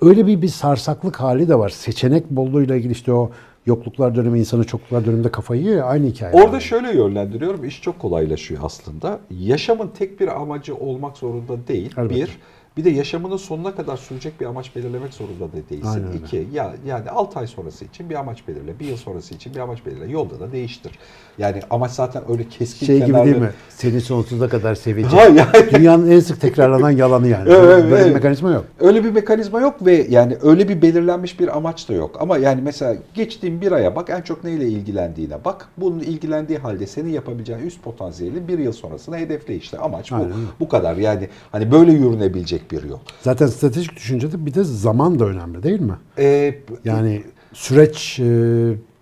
Öyle 0.00 0.26
bir 0.26 0.42
bir 0.42 0.48
sarsaklık 0.48 1.16
hali 1.16 1.48
de 1.48 1.58
var. 1.58 1.68
Seçenek 1.68 2.30
bolluğuyla 2.30 2.76
ilgili 2.76 2.92
işte 2.92 3.12
o 3.12 3.30
yokluklar 3.66 4.14
dönemi 4.14 4.38
insanı 4.38 4.64
çokluklar 4.64 5.06
döneminde 5.06 5.30
kafayı 5.30 5.62
yiyor 5.62 5.76
ya 5.76 5.84
aynı 5.84 6.06
hikaye. 6.06 6.32
Orada 6.32 6.60
şöyle 6.60 6.96
yönlendiriyorum. 6.96 7.64
iş 7.64 7.82
çok 7.82 7.98
kolaylaşıyor 7.98 8.60
aslında. 8.64 9.18
Yaşamın 9.30 9.88
tek 9.98 10.20
bir 10.20 10.40
amacı 10.40 10.76
olmak 10.76 11.16
zorunda 11.16 11.68
değil. 11.68 11.90
Elbette. 11.96 12.14
Bir, 12.14 12.38
bir 12.76 12.84
de 12.84 12.90
yaşamının 12.90 13.36
sonuna 13.36 13.74
kadar 13.74 13.96
sürecek 13.96 14.40
bir 14.40 14.46
amaç 14.46 14.76
belirlemek 14.76 15.14
zorunda 15.14 15.44
da 15.52 15.68
değilsin. 15.70 15.88
Aynen 15.88 16.08
öyle. 16.08 16.18
İki, 16.18 16.48
ya, 16.52 16.74
yani 16.86 17.10
6 17.10 17.38
ay 17.38 17.46
sonrası 17.46 17.84
için 17.84 18.10
bir 18.10 18.14
amaç 18.14 18.48
belirle. 18.48 18.78
Bir 18.80 18.84
yıl 18.84 18.96
sonrası 18.96 19.34
için 19.34 19.54
bir 19.54 19.60
amaç 19.60 19.86
belirle. 19.86 20.12
Yolda 20.12 20.40
da 20.40 20.52
değiştir. 20.52 20.92
Yani 21.38 21.60
amaç 21.70 21.90
zaten 21.90 22.22
öyle 22.28 22.48
keskin 22.48 22.86
şey 22.86 23.04
gibi 23.04 23.16
değil 23.24 23.36
mi? 23.36 23.50
Seni 23.68 24.00
sonsuza 24.00 24.48
kadar 24.48 24.68
Ha, 24.68 24.74
seveceğim. 24.74 25.36
yani- 25.36 25.70
Dünyanın 25.74 26.10
en 26.10 26.20
sık 26.20 26.40
tekrarlanan 26.40 26.90
yalanı 26.90 27.28
yani. 27.28 27.48
Evet, 27.56 27.84
Böyle 27.84 27.86
bir 27.90 27.96
evet. 27.96 28.14
mekanizma 28.14 28.50
yok. 28.50 28.64
Öyle 28.80 29.04
bir 29.04 29.10
mekanizma 29.10 29.60
yok 29.60 29.86
ve 29.86 30.06
yani 30.10 30.36
öyle 30.42 30.68
bir 30.68 30.82
belirlenmiş 30.82 31.40
bir 31.40 31.56
amaç 31.56 31.88
da 31.88 31.92
yok. 31.92 32.16
Ama 32.20 32.38
yani 32.38 32.60
mesela 32.62 32.96
geçtiğin 33.14 33.60
bir 33.60 33.72
aya 33.72 33.96
bak 33.96 34.10
en 34.10 34.20
çok 34.20 34.44
neyle 34.44 34.68
ilgilendiğine 34.68 35.44
bak. 35.44 35.68
Bunun 35.76 36.00
ilgilendiği 36.00 36.58
halde 36.58 36.86
senin 36.86 37.08
yapabileceğin 37.10 37.60
üst 37.60 37.82
potansiyeli 37.82 38.48
bir 38.48 38.58
yıl 38.58 38.72
sonrasına 38.72 39.16
hedefle 39.16 39.56
işte. 39.56 39.78
Amaç 39.78 40.12
bu. 40.12 40.16
Aynen. 40.16 40.32
Bu 40.60 40.68
kadar 40.68 40.96
yani 40.96 41.28
hani 41.52 41.72
böyle 41.72 41.92
yürünebilecek 41.92 42.65
bir 42.70 42.82
yol. 42.82 42.98
Zaten 43.22 43.46
stratejik 43.46 43.96
düşüncede 43.96 44.46
bir 44.46 44.54
de 44.54 44.64
zaman 44.64 45.18
da 45.18 45.24
önemli 45.24 45.62
değil 45.62 45.80
mi? 45.80 45.96
Ee, 46.18 46.54
Yani 46.84 47.22
süreç 47.52 48.20
e, 48.20 48.24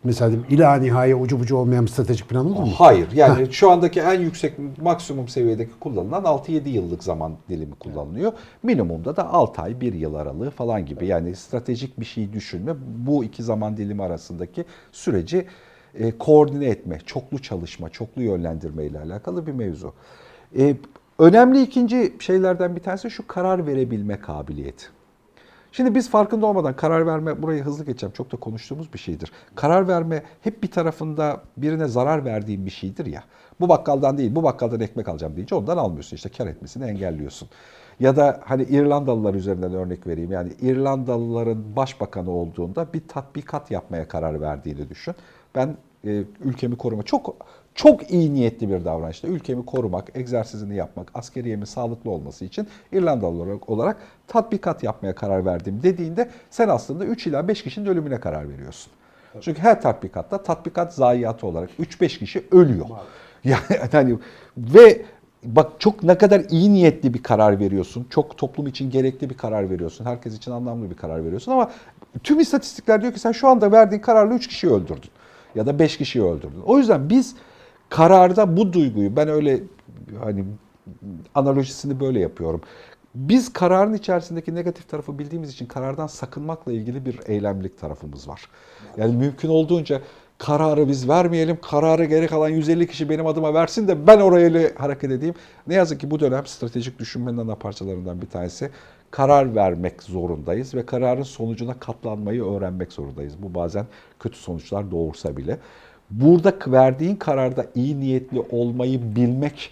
mesela 0.04 0.36
ila 0.50 0.76
nihaya 0.76 1.16
ucu 1.18 1.40
bucu 1.40 1.56
olmayan 1.56 1.84
bir 1.86 1.90
stratejik 1.90 2.28
plan 2.28 2.46
olur 2.46 2.60
mu? 2.60 2.72
Hayır. 2.76 3.08
Yani 3.14 3.52
şu 3.52 3.70
andaki 3.70 4.00
en 4.00 4.20
yüksek 4.20 4.54
maksimum 4.82 5.28
seviyedeki 5.28 5.72
kullanılan 5.80 6.22
6-7 6.24 6.68
yıllık 6.68 7.04
zaman 7.04 7.32
dilimi 7.48 7.74
kullanılıyor. 7.74 8.32
Minimumda 8.62 9.16
da 9.16 9.32
6 9.32 9.62
ay 9.62 9.80
1 9.80 9.92
yıl 9.92 10.14
aralığı 10.14 10.50
falan 10.50 10.86
gibi. 10.86 11.06
Yani 11.06 11.36
stratejik 11.36 12.00
bir 12.00 12.04
şey 12.04 12.32
düşünme 12.32 12.74
bu 13.06 13.24
iki 13.24 13.42
zaman 13.42 13.76
dilimi 13.76 14.02
arasındaki 14.02 14.64
süreci 14.92 15.46
e, 15.94 16.18
koordine 16.18 16.66
etme, 16.66 16.98
çoklu 17.06 17.38
çalışma, 17.42 17.88
çoklu 17.88 18.22
yönlendirme 18.22 18.84
ile 18.84 19.00
alakalı 19.00 19.46
bir 19.46 19.52
mevzu. 19.52 19.92
E, 20.58 20.76
önemli 21.18 21.62
ikinci 21.62 22.14
şeylerden 22.18 22.76
bir 22.76 22.82
tanesi 22.82 23.10
şu 23.10 23.26
karar 23.26 23.66
verebilme 23.66 24.20
kabiliyeti. 24.20 24.86
Şimdi 25.72 25.94
biz 25.94 26.10
farkında 26.10 26.46
olmadan 26.46 26.76
karar 26.76 27.06
verme, 27.06 27.42
burayı 27.42 27.62
hızlı 27.62 27.84
geçeceğim, 27.84 28.12
çok 28.12 28.32
da 28.32 28.36
konuştuğumuz 28.36 28.92
bir 28.92 28.98
şeydir. 28.98 29.32
Karar 29.54 29.88
verme 29.88 30.22
hep 30.40 30.62
bir 30.62 30.70
tarafında 30.70 31.42
birine 31.56 31.86
zarar 31.88 32.24
verdiğin 32.24 32.66
bir 32.66 32.70
şeydir 32.70 33.06
ya. 33.06 33.24
Bu 33.60 33.68
bakkaldan 33.68 34.18
değil, 34.18 34.34
bu 34.34 34.42
bakkaldan 34.42 34.80
ekmek 34.80 35.08
alacağım 35.08 35.36
deyince 35.36 35.54
ondan 35.54 35.76
almıyorsun 35.76 36.16
işte 36.16 36.28
kar 36.28 36.46
etmesini 36.46 36.84
engelliyorsun. 36.84 37.48
Ya 38.00 38.16
da 38.16 38.40
hani 38.44 38.62
İrlandalılar 38.62 39.34
üzerinden 39.34 39.74
örnek 39.74 40.06
vereyim. 40.06 40.32
Yani 40.32 40.52
İrlandalıların 40.60 41.76
başbakanı 41.76 42.30
olduğunda 42.30 42.92
bir 42.92 43.08
tatbikat 43.08 43.70
yapmaya 43.70 44.08
karar 44.08 44.40
verdiğini 44.40 44.88
düşün. 44.88 45.14
Ben 45.54 45.76
ülkemi 46.44 46.76
koruma 46.76 47.02
çok 47.02 47.36
çok 47.74 48.10
iyi 48.10 48.34
niyetli 48.34 48.68
bir 48.68 48.84
davranışta 48.84 49.28
ülkemi 49.28 49.66
korumak, 49.66 50.10
egzersizini 50.14 50.76
yapmak, 50.76 51.10
askeriyemin 51.14 51.64
sağlıklı 51.64 52.10
olması 52.10 52.44
için 52.44 52.68
İrlandalı 52.92 53.42
olarak, 53.42 53.70
olarak 53.70 53.96
tatbikat 54.26 54.82
yapmaya 54.82 55.14
karar 55.14 55.44
verdim 55.44 55.80
dediğinde 55.82 56.30
sen 56.50 56.68
aslında 56.68 57.04
3 57.04 57.26
ila 57.26 57.48
5 57.48 57.62
kişinin 57.62 57.86
ölümüne 57.86 58.20
karar 58.20 58.48
veriyorsun. 58.48 58.92
Çünkü 59.40 59.62
her 59.62 59.82
tatbikatta 59.82 60.42
tatbikat 60.42 60.94
zayiatı 60.94 61.46
olarak 61.46 61.70
3-5 61.80 62.18
kişi 62.18 62.44
ölüyor. 62.50 62.86
Yani 63.44 63.60
hani 63.92 64.18
ve 64.58 65.02
bak 65.42 65.72
çok 65.78 66.02
ne 66.02 66.18
kadar 66.18 66.42
iyi 66.50 66.72
niyetli 66.72 67.14
bir 67.14 67.22
karar 67.22 67.60
veriyorsun. 67.60 68.06
Çok 68.10 68.38
toplum 68.38 68.66
için 68.66 68.90
gerekli 68.90 69.30
bir 69.30 69.36
karar 69.36 69.70
veriyorsun. 69.70 70.04
Herkes 70.04 70.36
için 70.36 70.50
anlamlı 70.50 70.90
bir 70.90 70.94
karar 70.94 71.24
veriyorsun 71.24 71.52
ama 71.52 71.70
tüm 72.22 72.40
istatistikler 72.40 73.02
diyor 73.02 73.12
ki 73.12 73.20
sen 73.20 73.32
şu 73.32 73.48
anda 73.48 73.72
verdiğin 73.72 74.02
kararla 74.02 74.34
3 74.34 74.48
kişiyi 74.48 74.68
öldürdün 74.68 75.10
ya 75.54 75.66
da 75.66 75.78
5 75.78 75.96
kişiyi 75.96 76.24
öldürdün. 76.24 76.60
O 76.66 76.78
yüzden 76.78 77.10
biz 77.10 77.36
kararda 77.88 78.56
bu 78.56 78.72
duyguyu 78.72 79.16
ben 79.16 79.28
öyle 79.28 79.60
hani 80.24 80.44
analojisini 81.34 82.00
böyle 82.00 82.20
yapıyorum. 82.20 82.60
Biz 83.14 83.52
kararın 83.52 83.94
içerisindeki 83.94 84.54
negatif 84.54 84.88
tarafı 84.88 85.18
bildiğimiz 85.18 85.50
için 85.50 85.66
karardan 85.66 86.06
sakınmakla 86.06 86.72
ilgili 86.72 87.06
bir 87.06 87.20
eylemlik 87.26 87.80
tarafımız 87.80 88.28
var. 88.28 88.48
Yani 88.96 89.16
mümkün 89.16 89.48
olduğunca 89.48 90.00
kararı 90.38 90.88
biz 90.88 91.08
vermeyelim, 91.08 91.58
kararı 91.62 92.04
geri 92.04 92.26
kalan 92.26 92.48
150 92.48 92.86
kişi 92.86 93.08
benim 93.08 93.26
adıma 93.26 93.54
versin 93.54 93.88
de 93.88 94.06
ben 94.06 94.20
oraya 94.20 94.72
hareket 94.78 95.10
edeyim. 95.10 95.34
Ne 95.66 95.74
yazık 95.74 96.00
ki 96.00 96.10
bu 96.10 96.20
dönem 96.20 96.46
stratejik 96.46 96.98
düşünmenin 96.98 97.38
ana 97.38 97.54
parçalarından 97.54 98.22
bir 98.22 98.26
tanesi. 98.26 98.70
Karar 99.14 99.54
vermek 99.54 100.02
zorundayız 100.02 100.74
ve 100.74 100.86
kararın 100.86 101.22
sonucuna 101.22 101.78
katlanmayı 101.78 102.44
öğrenmek 102.44 102.92
zorundayız. 102.92 103.42
Bu 103.42 103.54
bazen 103.54 103.86
kötü 104.20 104.38
sonuçlar 104.38 104.90
doğursa 104.90 105.36
bile. 105.36 105.58
Burada 106.10 106.54
verdiğin 106.66 107.16
kararda 107.16 107.66
iyi 107.74 108.00
niyetli 108.00 108.40
olmayı 108.50 109.16
bilmek 109.16 109.70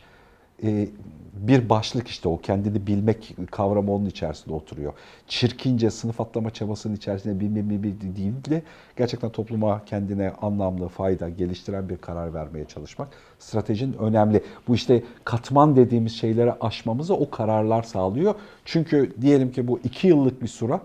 e, 0.64 0.88
bir 1.32 1.68
başlık 1.68 2.08
işte 2.08 2.28
o 2.28 2.38
kendini 2.38 2.86
bilmek 2.86 3.36
kavramı 3.50 3.92
onun 3.92 4.06
içerisinde 4.06 4.54
oturuyor. 4.54 4.92
Çirkince 5.28 5.90
sınıf 5.90 6.20
atlama 6.20 6.50
çabasının 6.50 6.96
içerisinde 6.96 7.40
bilmem 7.40 7.68
ne 7.68 7.82
bir 7.82 8.00
değil 8.00 8.32
de 8.50 8.62
gerçekten 8.96 9.30
topluma 9.30 9.84
kendine 9.84 10.32
anlamlı, 10.42 10.88
fayda 10.88 11.28
geliştiren 11.28 11.88
bir 11.88 11.96
karar 11.96 12.34
vermeye 12.34 12.64
çalışmak 12.64 13.08
stratejinin 13.38 13.92
önemli. 13.92 14.42
Bu 14.68 14.74
işte 14.74 15.02
katman 15.24 15.76
dediğimiz 15.76 16.12
şeyleri 16.12 16.52
aşmamızı 16.52 17.14
o 17.14 17.30
kararlar 17.30 17.82
sağlıyor. 17.82 18.34
Çünkü 18.64 19.12
diyelim 19.20 19.52
ki 19.52 19.68
bu 19.68 19.80
iki 19.84 20.08
yıllık 20.08 20.42
bir 20.42 20.48
süre 20.48 20.80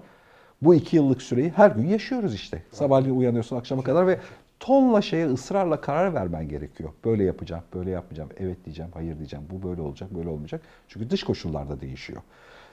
bu 0.62 0.76
iki 0.76 0.96
yıllık 0.96 1.22
süreyi 1.22 1.50
her 1.50 1.70
gün 1.72 1.88
yaşıyoruz 1.88 2.36
işte. 2.36 2.64
Sabahleyin 2.72 3.16
uyanıyorsun 3.16 3.56
akşama 3.56 3.84
kadar 3.84 4.08
ve 4.08 4.20
tonla 4.60 5.02
şeye 5.02 5.28
ısrarla 5.28 5.82
karar 5.82 6.14
vermen 6.14 6.50
gerekiyor. 6.50 6.90
Böyle 7.06 7.24
yapacağım, 7.24 7.64
böyle 7.74 7.90
yapmayacağım, 7.90 8.30
evet 8.38 8.66
diyeceğim, 8.66 8.92
hayır 8.94 9.18
diyeceğim, 9.18 9.46
bu 9.50 9.70
böyle 9.70 9.82
olacak, 9.82 10.16
böyle 10.16 10.30
olmayacak. 10.30 10.62
Çünkü 10.88 11.10
dış 11.10 11.24
koşullar 11.24 11.70
da 11.70 11.82
değişiyor. 11.82 12.22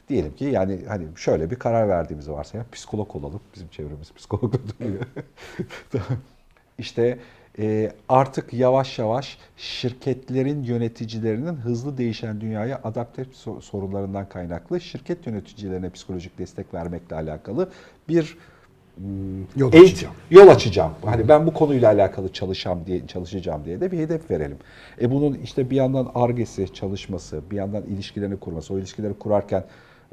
Diyelim 0.09 0.35
ki 0.37 0.45
yani 0.45 0.81
hani 0.89 1.07
şöyle 1.17 1.51
bir 1.51 1.57
karar 1.57 1.89
verdiğimizi 1.89 2.33
varsayalım. 2.33 2.71
Psikolog 2.73 3.17
olalım. 3.17 3.41
Bizim 3.55 3.69
çevremiz 3.69 4.13
psikolog 4.15 4.55
duruyor. 4.81 5.07
İşte 6.79 7.19
e, 7.59 7.93
artık 8.09 8.53
yavaş 8.53 8.99
yavaş 8.99 9.39
şirketlerin 9.57 10.63
yöneticilerinin 10.63 11.57
hızlı 11.57 11.99
değişen 11.99 12.41
dünyaya 12.41 12.81
adapte 12.85 13.23
so- 13.23 13.61
sorunlarından 13.61 14.29
kaynaklı 14.29 14.81
şirket 14.81 15.27
yöneticilerine 15.27 15.91
psikolojik 15.91 16.39
destek 16.39 16.75
vermekle 16.75 17.17
alakalı 17.17 17.71
bir 18.09 18.39
Yol 19.57 19.73
eğit- 19.73 19.85
açacağım. 19.85 20.15
yol 20.31 20.49
açacağım. 20.49 20.93
Hani 21.05 21.29
ben 21.29 21.47
bu 21.47 21.55
konuyla 21.55 21.93
alakalı 21.93 22.33
çalışacağım 22.33 22.81
diye 22.87 23.07
çalışacağım 23.07 23.65
diye 23.65 23.81
de 23.81 23.93
bir 23.93 23.99
hedef 23.99 24.31
verelim. 24.31 24.57
E 25.01 25.11
bunun 25.11 25.35
işte 25.35 25.71
bir 25.71 25.77
yandan 25.77 26.11
argesi, 26.15 26.75
çalışması, 26.75 27.41
bir 27.51 27.57
yandan 27.57 27.83
ilişkilerini 27.83 28.37
kurması. 28.37 28.75
O 28.75 28.79
ilişkileri 28.79 29.15
kurarken 29.15 29.65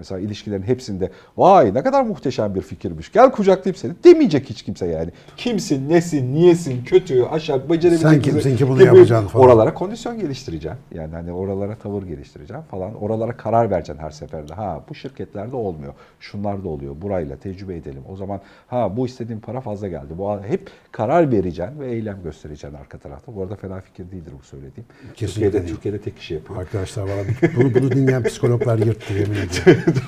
Mesela 0.01 0.21
ilişkilerin 0.21 0.63
hepsinde 0.63 1.11
vay 1.37 1.73
ne 1.73 1.83
kadar 1.83 2.03
muhteşem 2.03 2.55
bir 2.55 2.61
fikirmiş. 2.61 3.11
Gel 3.11 3.31
kucaklayayım 3.31 3.75
seni. 3.75 3.93
Demeyecek 4.03 4.49
hiç 4.49 4.63
kimse 4.63 4.85
yani. 4.85 5.11
Kimsin, 5.37 5.89
nesin, 5.89 6.33
niyesin, 6.33 6.83
kötü, 6.83 7.23
aşağı, 7.23 7.69
becerebilecek 7.69 8.09
Sen 8.11 8.21
kimsin 8.21 8.57
ki 8.57 8.67
bunu 8.67 8.77
gibi 8.77 8.85
yapacaksın 8.85 9.27
falan. 9.27 9.45
Oralara 9.45 9.73
kondisyon 9.73 10.19
geliştireceksin. 10.19 10.79
Yani 10.95 11.13
hani 11.13 11.31
oralara 11.31 11.75
tavır 11.75 12.03
geliştireceksin 12.03 12.63
falan. 12.63 12.95
Oralara 12.95 13.37
karar 13.37 13.71
vereceksin 13.71 14.03
her 14.03 14.11
seferde. 14.11 14.53
Ha 14.53 14.83
bu 14.89 14.95
şirketlerde 14.95 15.55
olmuyor. 15.55 15.93
Şunlar 16.19 16.63
da 16.63 16.69
oluyor. 16.69 16.95
Burayla 17.01 17.35
tecrübe 17.35 17.75
edelim. 17.75 18.03
O 18.09 18.15
zaman 18.15 18.39
ha 18.67 18.97
bu 18.97 19.05
istediğim 19.05 19.39
para 19.39 19.61
fazla 19.61 19.87
geldi. 19.87 20.13
Bu 20.17 20.41
hep 20.43 20.69
karar 20.91 21.31
vereceksin 21.31 21.79
ve 21.79 21.91
eylem 21.91 22.23
göstereceksin 22.23 22.77
arka 22.77 22.97
tarafta. 22.97 23.35
Bu 23.35 23.41
arada 23.43 23.55
fena 23.55 23.81
fikir 23.81 24.11
değildir 24.11 24.33
bu 24.39 24.43
söylediğim. 24.43 24.85
Kesinlikle 25.15 25.25
Türkiye'de, 25.25 25.65
değil. 25.65 25.75
Türkiye'de 25.75 26.01
tek 26.01 26.17
kişi 26.17 26.33
yapıyor. 26.33 26.59
Arkadaşlar 26.59 27.05
bana 27.05 27.51
bunu, 27.55 27.73
bunu 27.73 27.91
dinleyen 27.91 28.23
psikologlar 28.23 28.77
yırttı 28.77 29.13
yemin 29.13 29.35
ediyorum. 29.35 29.81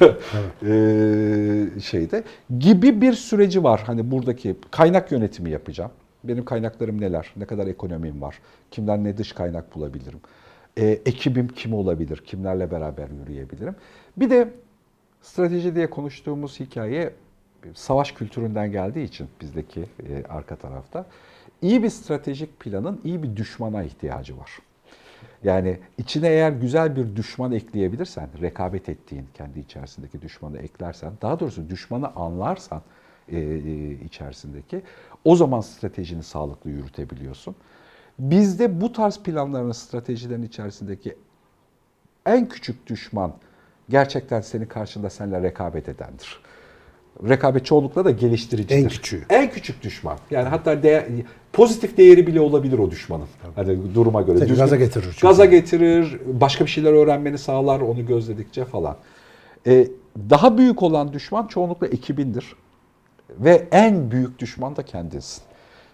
Ee, 0.65 1.65
şeyde 1.81 2.23
gibi 2.59 3.01
bir 3.01 3.13
süreci 3.13 3.63
var. 3.63 3.83
Hani 3.85 4.11
buradaki 4.11 4.55
kaynak 4.71 5.11
yönetimi 5.11 5.49
yapacağım. 5.49 5.91
Benim 6.23 6.45
kaynaklarım 6.45 7.01
neler? 7.01 7.33
Ne 7.35 7.45
kadar 7.45 7.67
ekonomim 7.67 8.21
var? 8.21 8.39
Kimden 8.71 9.03
ne 9.03 9.17
dış 9.17 9.31
kaynak 9.31 9.75
bulabilirim? 9.75 10.19
Ee, 10.77 10.85
ekibim 11.05 11.47
kim 11.47 11.73
olabilir? 11.73 12.17
Kimlerle 12.17 12.71
beraber 12.71 13.07
yürüyebilirim? 13.21 13.75
Bir 14.17 14.29
de 14.29 14.49
strateji 15.21 15.75
diye 15.75 15.89
konuştuğumuz 15.89 16.59
hikaye 16.59 17.13
savaş 17.73 18.11
kültüründen 18.11 18.71
geldiği 18.71 19.03
için 19.03 19.27
bizdeki 19.41 19.81
e, 19.81 20.23
arka 20.29 20.55
tarafta 20.55 21.05
iyi 21.61 21.83
bir 21.83 21.89
stratejik 21.89 22.59
planın 22.59 23.01
iyi 23.03 23.23
bir 23.23 23.35
düşmana 23.35 23.83
ihtiyacı 23.83 24.37
var. 24.37 24.51
Yani 25.43 25.79
içine 25.97 26.27
eğer 26.27 26.51
güzel 26.51 26.95
bir 26.95 27.15
düşman 27.15 27.51
ekleyebilirsen, 27.51 28.29
rekabet 28.41 28.89
ettiğin 28.89 29.25
kendi 29.33 29.59
içerisindeki 29.59 30.21
düşmanı 30.21 30.57
eklersen, 30.57 31.13
daha 31.21 31.39
doğrusu 31.39 31.69
düşmanı 31.69 32.15
anlarsan 32.15 32.81
e, 33.29 33.39
e, 33.39 33.91
içerisindeki, 33.91 34.81
o 35.25 35.35
zaman 35.35 35.61
stratejini 35.61 36.23
sağlıklı 36.23 36.69
yürütebiliyorsun. 36.69 37.55
Bizde 38.19 38.81
bu 38.81 38.93
tarz 38.93 39.19
planların, 39.19 39.71
stratejilerin 39.71 40.43
içerisindeki 40.43 41.17
en 42.25 42.49
küçük 42.49 42.87
düşman 42.87 43.33
gerçekten 43.89 44.41
senin 44.41 44.65
karşında 44.65 45.09
seninle 45.09 45.41
rekabet 45.41 45.89
edendir. 45.89 46.39
Rekabet 47.29 47.65
çoğunlukla 47.65 48.05
da 48.05 48.11
geliştiricidir. 48.11 48.83
En 48.83 48.89
küçüğü. 48.89 49.25
En 49.29 49.51
küçük 49.51 49.83
düşman. 49.83 50.17
Yani 50.31 50.49
hatta 50.49 50.83
değer, 50.83 51.05
pozitif 51.53 51.97
değeri 51.97 52.27
bile 52.27 52.41
olabilir 52.41 52.79
o 52.79 52.91
düşmanın. 52.91 53.27
Hani 53.55 53.95
duruma 53.95 54.21
göre. 54.21 54.39
Seni 54.39 54.57
gaza 54.57 54.75
getirir 54.75 55.03
çünkü. 55.03 55.27
Gaza 55.27 55.45
getirir, 55.45 56.19
başka 56.25 56.65
bir 56.65 56.69
şeyler 56.69 56.93
öğrenmeni 56.93 57.37
sağlar 57.37 57.81
onu 57.81 58.05
gözledikçe 58.05 58.65
falan. 58.65 58.97
Ee, 59.67 59.87
daha 60.29 60.57
büyük 60.57 60.83
olan 60.83 61.13
düşman 61.13 61.47
çoğunlukla 61.47 61.87
ekibindir. 61.87 62.55
Ve 63.29 63.67
en 63.71 64.11
büyük 64.11 64.39
düşman 64.39 64.75
da 64.75 64.83
kendinsin. 64.83 65.43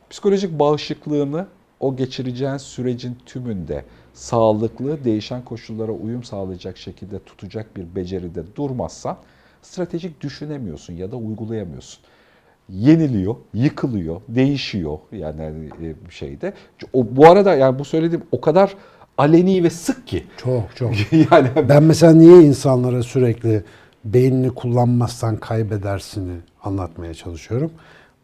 Psikolojik 0.10 0.60
bağışıklığını 0.60 1.48
o 1.80 1.96
geçireceğin 1.96 2.58
sürecin 2.58 3.18
tümünde 3.26 3.86
sağlıklı, 4.14 5.04
değişen 5.04 5.46
koşullara 5.46 5.92
uyum 5.92 6.24
sağlayacak 6.24 6.78
şekilde 6.78 7.20
tutacak 7.20 7.78
bir 7.78 7.96
beceride 7.96 8.56
durmazsan 8.56 9.18
stratejik 9.62 10.22
düşünemiyorsun 10.22 10.94
ya 10.94 11.12
da 11.12 11.16
uygulayamıyorsun. 11.16 12.00
Yeniliyor, 12.70 13.36
yıkılıyor, 13.54 14.22
değişiyor 14.28 15.00
yani 15.12 15.42
hani, 15.42 15.90
e, 15.90 15.96
şeyde. 16.10 16.54
O, 16.94 17.08
bu 17.12 17.30
arada 17.30 17.56
yani 17.56 17.80
bu 17.80 17.86
söylediğim 17.86 18.24
o 18.32 18.42
kadar 18.42 18.76
aleni 19.18 19.64
ve 19.64 19.70
sık 19.70 20.08
ki. 20.08 20.24
Çok 20.38 20.76
çok. 20.76 20.92
yani 21.32 21.48
Ben 21.70 21.84
mesela 21.84 22.14
niye 22.14 22.42
insanlara 22.42 23.04
sürekli 23.04 23.64
beynini 24.06 24.50
kullanmazsan 24.50 25.38
kaybedersini 25.38 26.36
anlatmaya 26.64 27.14
çalışıyorum. 27.14 27.72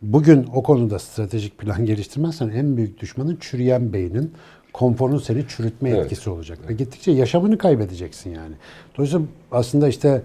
Bugün 0.01 0.47
o 0.53 0.63
konuda 0.63 0.99
stratejik 0.99 1.57
plan 1.57 1.85
geliştirmezsen 1.85 2.49
en 2.49 2.77
büyük 2.77 2.99
düşmanın 2.99 3.37
çürüyen 3.41 3.93
beynin, 3.93 4.33
konforun 4.73 5.17
seni 5.17 5.47
çürütme 5.47 5.89
Evet. 5.89 6.03
etkisi 6.03 6.29
olacak. 6.29 6.59
Ve 6.69 6.73
gittikçe 6.73 7.11
yaşamını 7.11 7.57
kaybedeceksin 7.57 8.29
yani. 8.29 8.53
Dolayısıyla 8.97 9.25
aslında 9.51 9.87
işte 9.87 10.21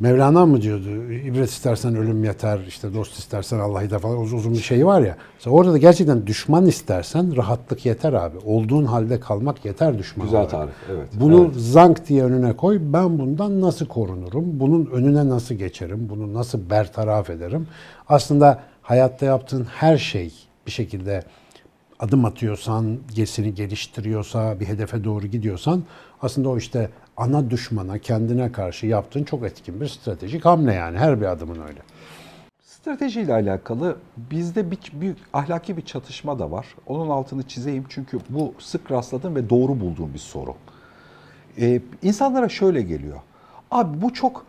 Mevlana 0.00 0.46
mı 0.46 0.62
diyordu? 0.62 1.12
İbret 1.12 1.50
istersen 1.50 1.96
ölüm 1.96 2.24
yeter, 2.24 2.60
işte 2.68 2.94
dost 2.94 3.18
istersen 3.18 3.58
Allah 3.58 3.82
yeter 3.82 3.98
falan 3.98 4.18
uzun, 4.18 4.36
uzun 4.38 4.52
bir 4.52 4.58
şey 4.58 4.86
var 4.86 5.00
ya. 5.00 5.16
Mesela 5.34 5.56
orada 5.56 5.72
da 5.72 5.78
gerçekten 5.78 6.26
düşman 6.26 6.66
istersen 6.66 7.36
rahatlık 7.36 7.86
yeter 7.86 8.12
abi. 8.12 8.38
Olduğun 8.44 8.84
halde 8.84 9.20
kalmak 9.20 9.64
yeter 9.64 9.98
düşman 9.98 10.26
Güzel 10.26 10.38
olarak. 10.40 10.50
tarif, 10.50 10.74
evet. 10.92 11.08
Bunu 11.20 11.44
Evet. 11.44 11.54
zank 11.56 12.08
diye 12.08 12.24
önüne 12.24 12.56
koy. 12.56 12.78
Ben 12.80 13.18
bundan 13.18 13.60
nasıl 13.60 13.86
korunurum? 13.86 14.60
Bunun 14.60 14.86
önüne 14.86 15.28
nasıl 15.28 15.54
geçerim? 15.54 16.06
Bunu 16.10 16.34
nasıl 16.34 16.70
bertaraf 16.70 17.30
ederim? 17.30 17.66
Aslında 18.08 18.62
hayatta 18.82 19.26
yaptığın 19.26 19.64
her 19.64 19.98
şey 19.98 20.32
bir 20.66 20.72
şekilde 20.72 21.22
adım 22.00 22.24
atıyorsan, 22.24 22.98
seni 23.26 23.54
geliştiriyorsa, 23.54 24.60
bir 24.60 24.66
hedefe 24.66 25.04
doğru 25.04 25.26
gidiyorsan 25.26 25.82
aslında 26.22 26.48
o 26.48 26.58
işte 26.58 26.90
ana 27.16 27.50
düşmana, 27.50 27.98
kendine 27.98 28.52
karşı 28.52 28.86
yaptığın 28.86 29.24
çok 29.24 29.44
etkin 29.44 29.80
bir 29.80 29.88
stratejik 29.88 30.44
hamle 30.44 30.74
yani. 30.74 30.98
Her 30.98 31.20
bir 31.20 31.26
adımın 31.26 31.60
öyle. 31.68 31.80
Stratejiyle 32.62 33.32
alakalı 33.32 33.96
bizde 34.16 34.70
bir 34.70 34.78
büyük 34.92 35.18
ahlaki 35.32 35.76
bir 35.76 35.82
çatışma 35.82 36.38
da 36.38 36.50
var. 36.50 36.66
Onun 36.86 37.10
altını 37.10 37.42
çizeyim 37.42 37.84
çünkü 37.88 38.18
bu 38.28 38.54
sık 38.58 38.90
rastladığım 38.90 39.34
ve 39.34 39.50
doğru 39.50 39.80
bulduğum 39.80 40.14
bir 40.14 40.18
soru. 40.18 40.54
Ee, 41.58 41.80
insanlara 42.02 42.48
şöyle 42.48 42.82
geliyor. 42.82 43.18
Abi 43.70 44.02
bu 44.02 44.12
çok 44.12 44.46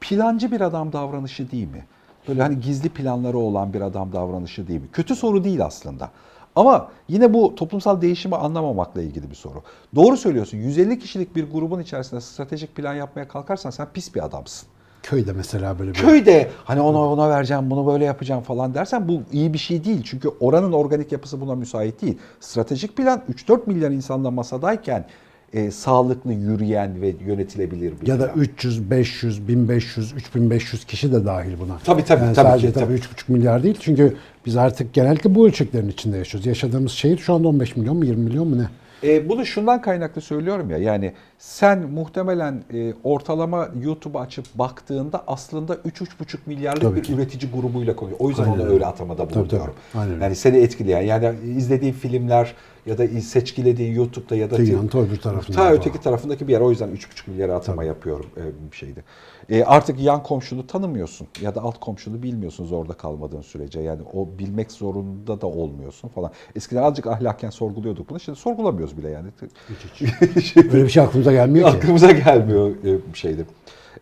plancı 0.00 0.52
bir 0.52 0.60
adam 0.60 0.92
davranışı 0.92 1.50
değil 1.50 1.68
mi? 1.68 1.84
Böyle 2.28 2.42
hani 2.42 2.60
gizli 2.60 2.88
planları 2.88 3.38
olan 3.38 3.72
bir 3.72 3.80
adam 3.80 4.12
davranışı 4.12 4.68
değil 4.68 4.80
mi? 4.80 4.88
Kötü 4.92 5.16
soru 5.16 5.44
değil 5.44 5.64
aslında. 5.64 6.10
Ama 6.56 6.88
yine 7.08 7.34
bu 7.34 7.54
toplumsal 7.54 8.00
değişimi 8.00 8.36
anlamamakla 8.36 9.02
ilgili 9.02 9.30
bir 9.30 9.34
soru. 9.34 9.62
Doğru 9.94 10.16
söylüyorsun. 10.16 10.58
150 10.58 10.98
kişilik 10.98 11.36
bir 11.36 11.50
grubun 11.50 11.80
içerisinde 11.80 12.20
stratejik 12.20 12.74
plan 12.76 12.94
yapmaya 12.94 13.28
kalkarsan 13.28 13.70
sen 13.70 13.86
pis 13.94 14.14
bir 14.14 14.24
adamsın. 14.24 14.68
Köyde 15.02 15.32
mesela 15.32 15.78
böyle 15.78 15.90
bir... 15.90 15.98
Köyde 15.98 16.50
hani 16.64 16.80
ona 16.80 16.98
ona 16.98 17.30
vereceğim, 17.30 17.70
bunu 17.70 17.86
böyle 17.86 18.04
yapacağım 18.04 18.42
falan 18.42 18.74
dersen 18.74 19.08
bu 19.08 19.22
iyi 19.32 19.52
bir 19.52 19.58
şey 19.58 19.84
değil. 19.84 20.02
Çünkü 20.04 20.28
oranın 20.40 20.72
organik 20.72 21.12
yapısı 21.12 21.40
buna 21.40 21.54
müsait 21.54 22.02
değil. 22.02 22.18
Stratejik 22.40 22.96
plan 22.96 23.22
3-4 23.32 23.60
milyar 23.66 23.90
insanla 23.90 24.30
masadayken 24.30 25.06
e, 25.52 25.70
sağlıklı 25.70 26.32
yürüyen 26.32 27.02
ve 27.02 27.14
yönetilebilir 27.26 27.92
bir 28.00 28.06
Ya 28.06 28.20
da 28.20 28.32
plan. 28.32 28.40
300, 28.40 28.90
500, 28.90 29.48
1500, 29.48 30.12
3500 30.12 30.84
kişi 30.84 31.12
de 31.12 31.24
dahil 31.26 31.52
buna. 31.60 31.78
Tabii, 31.84 32.04
tabii, 32.04 32.24
Yani 32.24 32.34
tabii 32.34 32.48
sadece 32.48 32.66
ki, 32.68 32.72
tabii 32.74 32.84
tabii. 32.86 32.94
3,5 32.98 33.32
milyar 33.32 33.62
değil. 33.62 33.76
Çünkü 33.80 34.16
biz 34.46 34.56
artık 34.56 34.92
genellikle 34.94 35.34
bu 35.34 35.46
ölçeklerin 35.46 35.88
içinde 35.88 36.16
yaşıyoruz. 36.16 36.46
Yaşadığımız 36.46 36.92
şehir 36.92 37.18
şu 37.18 37.34
anda 37.34 37.48
15 37.48 37.76
milyon 37.76 37.96
mu 37.96 38.04
20 38.04 38.24
milyon 38.24 38.48
mu 38.48 38.58
ne? 38.58 38.68
E, 39.04 39.28
bunu 39.28 39.46
şundan 39.46 39.80
kaynaklı 39.80 40.20
söylüyorum 40.20 40.70
ya 40.70 40.78
yani 40.78 41.12
sen 41.38 41.78
muhtemelen 41.78 42.62
e, 42.74 42.92
ortalama 43.04 43.68
YouTube 43.82 44.18
açıp 44.18 44.44
baktığında 44.54 45.24
aslında 45.26 45.74
3-3,5 45.74 46.06
milyarlık 46.46 46.82
Tabii 46.82 46.96
bir 46.96 47.02
ki. 47.02 47.12
üretici 47.12 47.52
grubuyla 47.52 47.96
konuyor. 47.96 48.16
O 48.20 48.28
yüzden 48.28 48.44
Aynen 48.44 48.54
onu 48.58 48.68
öyle. 48.68 48.86
atamada 48.86 49.22
Tabii, 49.22 49.34
tabii. 49.34 49.44
bulunuyorum. 49.48 49.74
Aynen 49.94 50.14
öyle. 50.14 50.24
Yani 50.24 50.36
seni 50.36 50.56
etkileyen 50.58 51.00
yani 51.02 51.32
izlediğin 51.56 51.92
filmler 51.92 52.54
ya 52.86 52.98
da 52.98 53.08
seçkilediğin 53.20 53.94
YouTube'da 53.94 54.36
ya 54.36 54.50
da 54.50 54.56
Dünyanın 54.56 54.88
ta 54.88 54.98
öbür 54.98 55.16
tarafında 55.16 55.56
ta 55.56 55.72
öteki 55.72 56.00
tarafındaki 56.00 56.48
bir 56.48 56.52
yer. 56.52 56.60
O 56.60 56.70
yüzden 56.70 56.88
3,5 56.88 57.30
milyara 57.30 57.54
atama 57.54 57.84
yapıyorum 57.84 58.26
e, 58.36 58.70
bir 58.72 58.76
şeyde. 58.76 59.02
E, 59.48 59.64
artık 59.64 60.00
yan 60.00 60.22
komşunu 60.22 60.66
tanımıyorsun 60.66 61.26
ya 61.40 61.54
da 61.54 61.62
alt 61.62 61.80
komşunu 61.80 62.22
bilmiyorsun 62.22 62.66
zorda 62.66 62.92
kalmadığın 62.92 63.40
sürece. 63.40 63.80
Yani 63.80 64.02
o 64.12 64.28
bilmek 64.38 64.72
zorunda 64.72 65.40
da 65.40 65.46
olmuyorsun 65.46 66.08
falan. 66.08 66.30
Eskiden 66.56 66.82
azıcık 66.82 67.06
ahlaken 67.06 67.50
sorguluyorduk 67.50 68.10
bunu. 68.10 68.20
Şimdi 68.20 68.38
sorgulamıyoruz 68.38 68.98
bile 68.98 69.10
yani. 69.10 69.28
Öyle 70.56 70.84
bir 70.84 70.88
şey 70.88 71.02
aklımıza 71.02 71.32
gelmiyor 71.32 71.70
ki. 71.70 71.76
Aklımıza 71.76 72.12
gelmiyor 72.12 72.70
e, 72.70 73.12
bir 73.12 73.18
şeydi. 73.18 73.46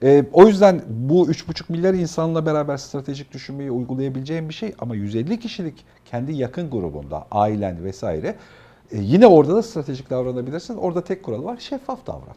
E, 0.03 0.25
o 0.33 0.47
yüzden 0.47 0.83
bu 0.89 1.29
3,5 1.29 1.73
milyar 1.73 1.95
insanla 1.95 2.47
beraber 2.47 2.77
stratejik 2.77 3.33
düşünmeyi 3.33 3.71
uygulayabileceğin 3.71 4.49
bir 4.49 4.55
şey 4.55 4.75
ama 4.79 4.95
150 4.95 5.41
kişilik 5.41 5.85
kendi 6.05 6.33
yakın 6.33 6.71
grubunda, 6.71 7.27
ailen 7.31 7.85
vesaire 7.85 8.35
e, 8.93 8.99
yine 9.01 9.27
orada 9.27 9.55
da 9.55 9.63
stratejik 9.63 10.11
davranabilirsin. 10.11 10.77
Orada 10.77 11.01
tek 11.05 11.23
kural 11.23 11.45
var, 11.45 11.57
şeffaf 11.57 12.07
davran. 12.07 12.35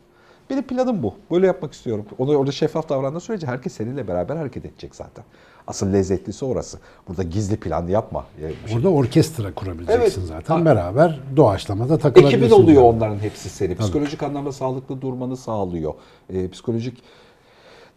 Benim 0.50 0.64
planım 0.64 1.04
bu. 1.04 1.14
Böyle 1.32 1.48
yapmak 1.48 1.74
istiyorum. 1.74 2.06
Onu 2.18 2.36
orada 2.38 2.52
şeffaf 2.52 2.90
davrandığı 2.90 3.20
sürece 3.20 3.48
herkes 3.48 3.74
seninle 3.74 4.08
beraber 4.08 4.36
hareket 4.36 4.66
edecek 4.66 4.96
zaten. 4.96 5.26
Asıl 5.68 5.94
lezzetlisi 5.94 6.46
orası. 6.46 6.80
Burada 7.08 7.24
gizli 7.24 7.58
plan 7.58 7.88
yapma. 7.88 8.26
Şey- 8.68 8.76
Orada 8.78 8.90
orkestra 8.90 9.54
kurabileceksin 9.54 10.22
Evet. 10.22 10.30
zaten. 10.30 10.60
Ha. 10.60 10.66
Beraber 10.66 11.20
doğaçlamada 11.36 11.98
takılabilirsin. 11.98 12.46
Ekibin 12.46 12.64
oluyor 12.64 12.82
yani. 12.84 12.96
onların 12.96 13.20
hepsi 13.20 13.50
seni. 13.50 13.76
Psikolojik 13.76 14.24
anlamda 14.24 14.52
sağlıklı 14.52 15.02
durmanı 15.02 15.38
sağlıyor. 15.38 15.94
Ee, 16.34 16.50
psikolojik 16.50 17.04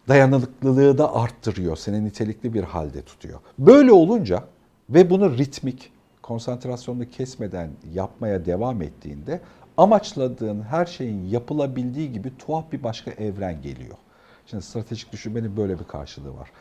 dayanıklılığı 0.07 0.97
da 0.97 1.15
arttırıyor. 1.15 1.75
Seni 1.77 2.05
nitelikli 2.05 2.53
bir 2.53 2.63
halde 2.63 3.01
tutuyor. 3.01 3.39
Böyle 3.59 3.91
olunca 3.91 4.43
ve 4.89 5.09
bunu 5.09 5.37
ritmik, 5.37 5.91
konsantrasyonunu 6.31 7.09
kesmeden 7.09 7.69
yapmaya 7.93 8.45
devam 8.45 8.81
ettiğinde 8.81 9.41
amaçladığın 9.77 10.61
her 10.61 10.85
şeyin 10.85 11.25
yapılabildiği 11.25 12.11
gibi 12.11 12.37
tuhaf 12.37 12.71
bir 12.71 12.83
başka 12.83 13.11
evren 13.11 13.61
geliyor. 13.61 13.97
Şimdi 14.45 14.63
stratejik 14.63 15.11
düşünmenin 15.11 15.57
böyle 15.57 15.79
bir 15.79 15.83
karşılığı 15.83 16.37
var. 16.37 16.51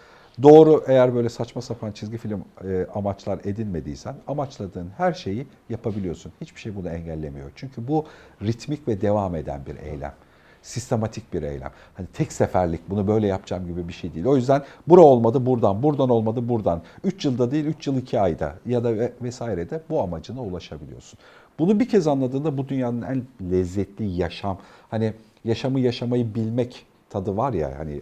Doğru 0.42 0.85
eğer 0.87 1.14
böyle 1.14 1.28
saçma 1.28 1.62
sapan 1.62 1.92
çizgi 1.92 2.18
film 2.18 2.44
e, 2.64 2.87
amaçlar 2.94 3.40
edinmediysen 3.44 4.14
amaçladığın 4.26 4.90
her 4.96 5.12
şeyi 5.12 5.46
yapabiliyorsun. 5.68 6.33
Hiçbir 6.40 6.61
şey 6.61 6.76
bunu 6.76 6.88
engellemiyor. 6.88 7.50
Çünkü 7.56 7.88
bu 7.88 8.06
ritmik 8.42 8.88
ve 8.88 9.00
devam 9.00 9.35
eden 9.35 9.66
bir 9.66 9.76
eylem. 9.76 10.14
Sistematik 10.62 11.33
bir 11.33 11.42
eylem. 11.42 11.70
Hani 11.94 12.07
tek 12.12 12.33
seferlik 12.33 12.90
bunu 12.90 13.07
böyle 13.07 13.27
yapacağım 13.27 13.66
gibi 13.66 13.88
bir 13.88 13.92
şey 13.92 14.14
değil. 14.14 14.27
O 14.27 14.37
yüzden 14.37 14.62
bura 14.88 15.01
olmadı 15.01 15.46
buradan, 15.46 15.83
buradan 15.83 16.09
olmadı 16.11 16.49
buradan. 16.49 16.83
3 17.05 17.25
yılda 17.25 17.51
değil 17.51 17.64
3 17.64 17.87
yıl 17.87 17.96
2 17.96 18.20
ayda 18.20 18.55
ya 18.66 18.85
da 18.85 18.96
ve- 18.96 19.12
vesairede 19.23 19.81
bu 19.90 20.01
amacına 20.03 20.40
ulaşabiliyorsun. 20.42 21.18
Bunu 21.59 21.81
bir 21.81 21.88
kez 21.88 22.07
anladığında 22.07 22.59
bu 22.59 22.68
dünyanın 22.68 23.03
en 23.03 23.23
lezzetli 23.51 24.05
yaşam, 24.07 24.59
hani 24.90 25.12
yaşamı 25.44 25.81
yaşamayı 25.81 26.35
bilmek 26.35 26.87
tadı 27.11 27.37
var 27.37 27.53
ya 27.53 27.75
hani 27.79 28.01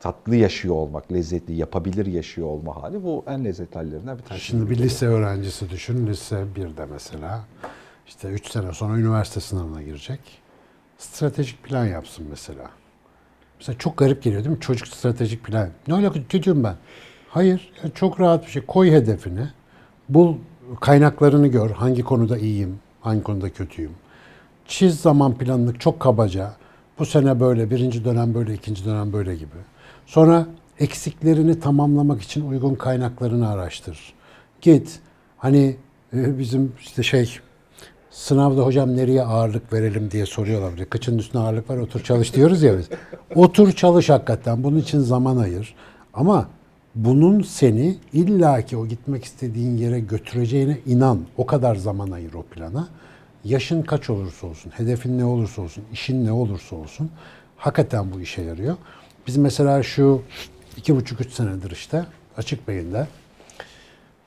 tatlı 0.00 0.36
yaşıyor 0.36 0.74
olmak, 0.74 1.12
lezzetli, 1.12 1.54
yapabilir 1.54 2.06
yaşıyor 2.06 2.48
olma 2.48 2.82
hali 2.82 3.04
bu 3.04 3.24
en 3.26 3.44
lezzetli 3.44 3.74
hallerinden 3.78 4.18
bir 4.18 4.22
tanesi. 4.22 4.44
Şimdi 4.44 4.70
bir 4.70 4.78
lise 4.78 5.06
öğrencisi 5.06 5.70
düşün. 5.70 6.06
Lise 6.06 6.44
1'de 6.56 6.86
mesela. 6.92 7.44
işte 8.06 8.28
3 8.28 8.50
sene 8.50 8.72
sonra 8.72 8.98
üniversite 8.98 9.40
sınavına 9.40 9.82
girecek. 9.82 10.20
Stratejik 10.98 11.64
plan 11.64 11.86
yapsın 11.86 12.26
mesela. 12.30 12.70
Mesela 13.58 13.78
çok 13.78 13.96
garip 13.96 14.22
geliyor 14.22 14.44
değil 14.44 14.56
mi? 14.56 14.60
Çocuk 14.60 14.88
stratejik 14.88 15.44
plan. 15.44 15.68
Ne 15.88 15.94
alaka 15.94 16.20
çocuğum 16.28 16.64
ben? 16.64 16.76
Hayır. 17.30 17.72
ya 17.84 17.90
çok 17.90 18.20
rahat 18.20 18.46
bir 18.46 18.50
şey. 18.50 18.62
Koy 18.66 18.90
hedefini. 18.90 19.48
Bul 20.08 20.36
kaynaklarını 20.80 21.46
gör. 21.46 21.70
Hangi 21.70 22.02
konuda 22.02 22.38
iyiyim, 22.38 22.78
hangi 23.00 23.22
konuda 23.22 23.50
kötüyüm. 23.50 23.92
Çiz 24.66 25.00
zaman 25.00 25.38
planını 25.38 25.78
çok 25.78 26.00
kabaca. 26.00 26.52
Bu 26.98 27.06
sene 27.06 27.40
böyle, 27.40 27.70
birinci 27.70 28.04
dönem 28.04 28.34
böyle, 28.34 28.54
ikinci 28.54 28.84
dönem 28.84 29.12
böyle 29.12 29.34
gibi. 29.34 29.56
Sonra 30.06 30.46
eksiklerini 30.78 31.60
tamamlamak 31.60 32.22
için 32.22 32.50
uygun 32.50 32.74
kaynaklarını 32.74 33.50
araştır. 33.50 34.14
Git. 34.60 35.00
Hani 35.36 35.76
e, 36.12 36.38
bizim 36.38 36.72
işte 36.80 37.02
şey 37.02 37.38
sınavda 38.18 38.62
hocam 38.62 38.96
nereye 38.96 39.22
ağırlık 39.22 39.72
verelim 39.72 40.10
diye 40.10 40.26
soruyorlar. 40.26 40.72
Bir 40.72 40.78
de 40.78 40.84
Kıçın 40.84 41.18
üstüne 41.18 41.42
ağırlık 41.42 41.70
var 41.70 41.76
otur 41.76 42.00
çalış 42.00 42.34
diyoruz 42.34 42.62
ya 42.62 42.78
biz. 42.78 42.88
Otur 43.34 43.72
çalış 43.72 44.10
hakikaten. 44.10 44.64
Bunun 44.64 44.78
için 44.78 45.00
zaman 45.00 45.36
ayır. 45.36 45.74
Ama 46.14 46.48
bunun 46.94 47.42
seni 47.42 47.98
illaki 48.12 48.76
o 48.76 48.86
gitmek 48.86 49.24
istediğin 49.24 49.76
yere 49.76 50.00
götüreceğine 50.00 50.78
inan. 50.86 51.20
O 51.36 51.46
kadar 51.46 51.76
zaman 51.76 52.10
ayır 52.10 52.34
o 52.34 52.42
plana. 52.42 52.88
Yaşın 53.44 53.82
kaç 53.82 54.10
olursa 54.10 54.46
olsun, 54.46 54.72
hedefin 54.76 55.18
ne 55.18 55.24
olursa 55.24 55.62
olsun, 55.62 55.84
işin 55.92 56.26
ne 56.26 56.32
olursa 56.32 56.76
olsun 56.76 57.10
hakikaten 57.56 58.12
bu 58.12 58.20
işe 58.20 58.42
yarıyor. 58.42 58.76
Biz 59.26 59.36
mesela 59.36 59.82
şu 59.82 60.22
iki 60.76 60.96
buçuk 60.96 61.20
üç 61.20 61.32
senedir 61.32 61.70
işte 61.70 62.04
açık 62.36 62.68
beyinde 62.68 63.06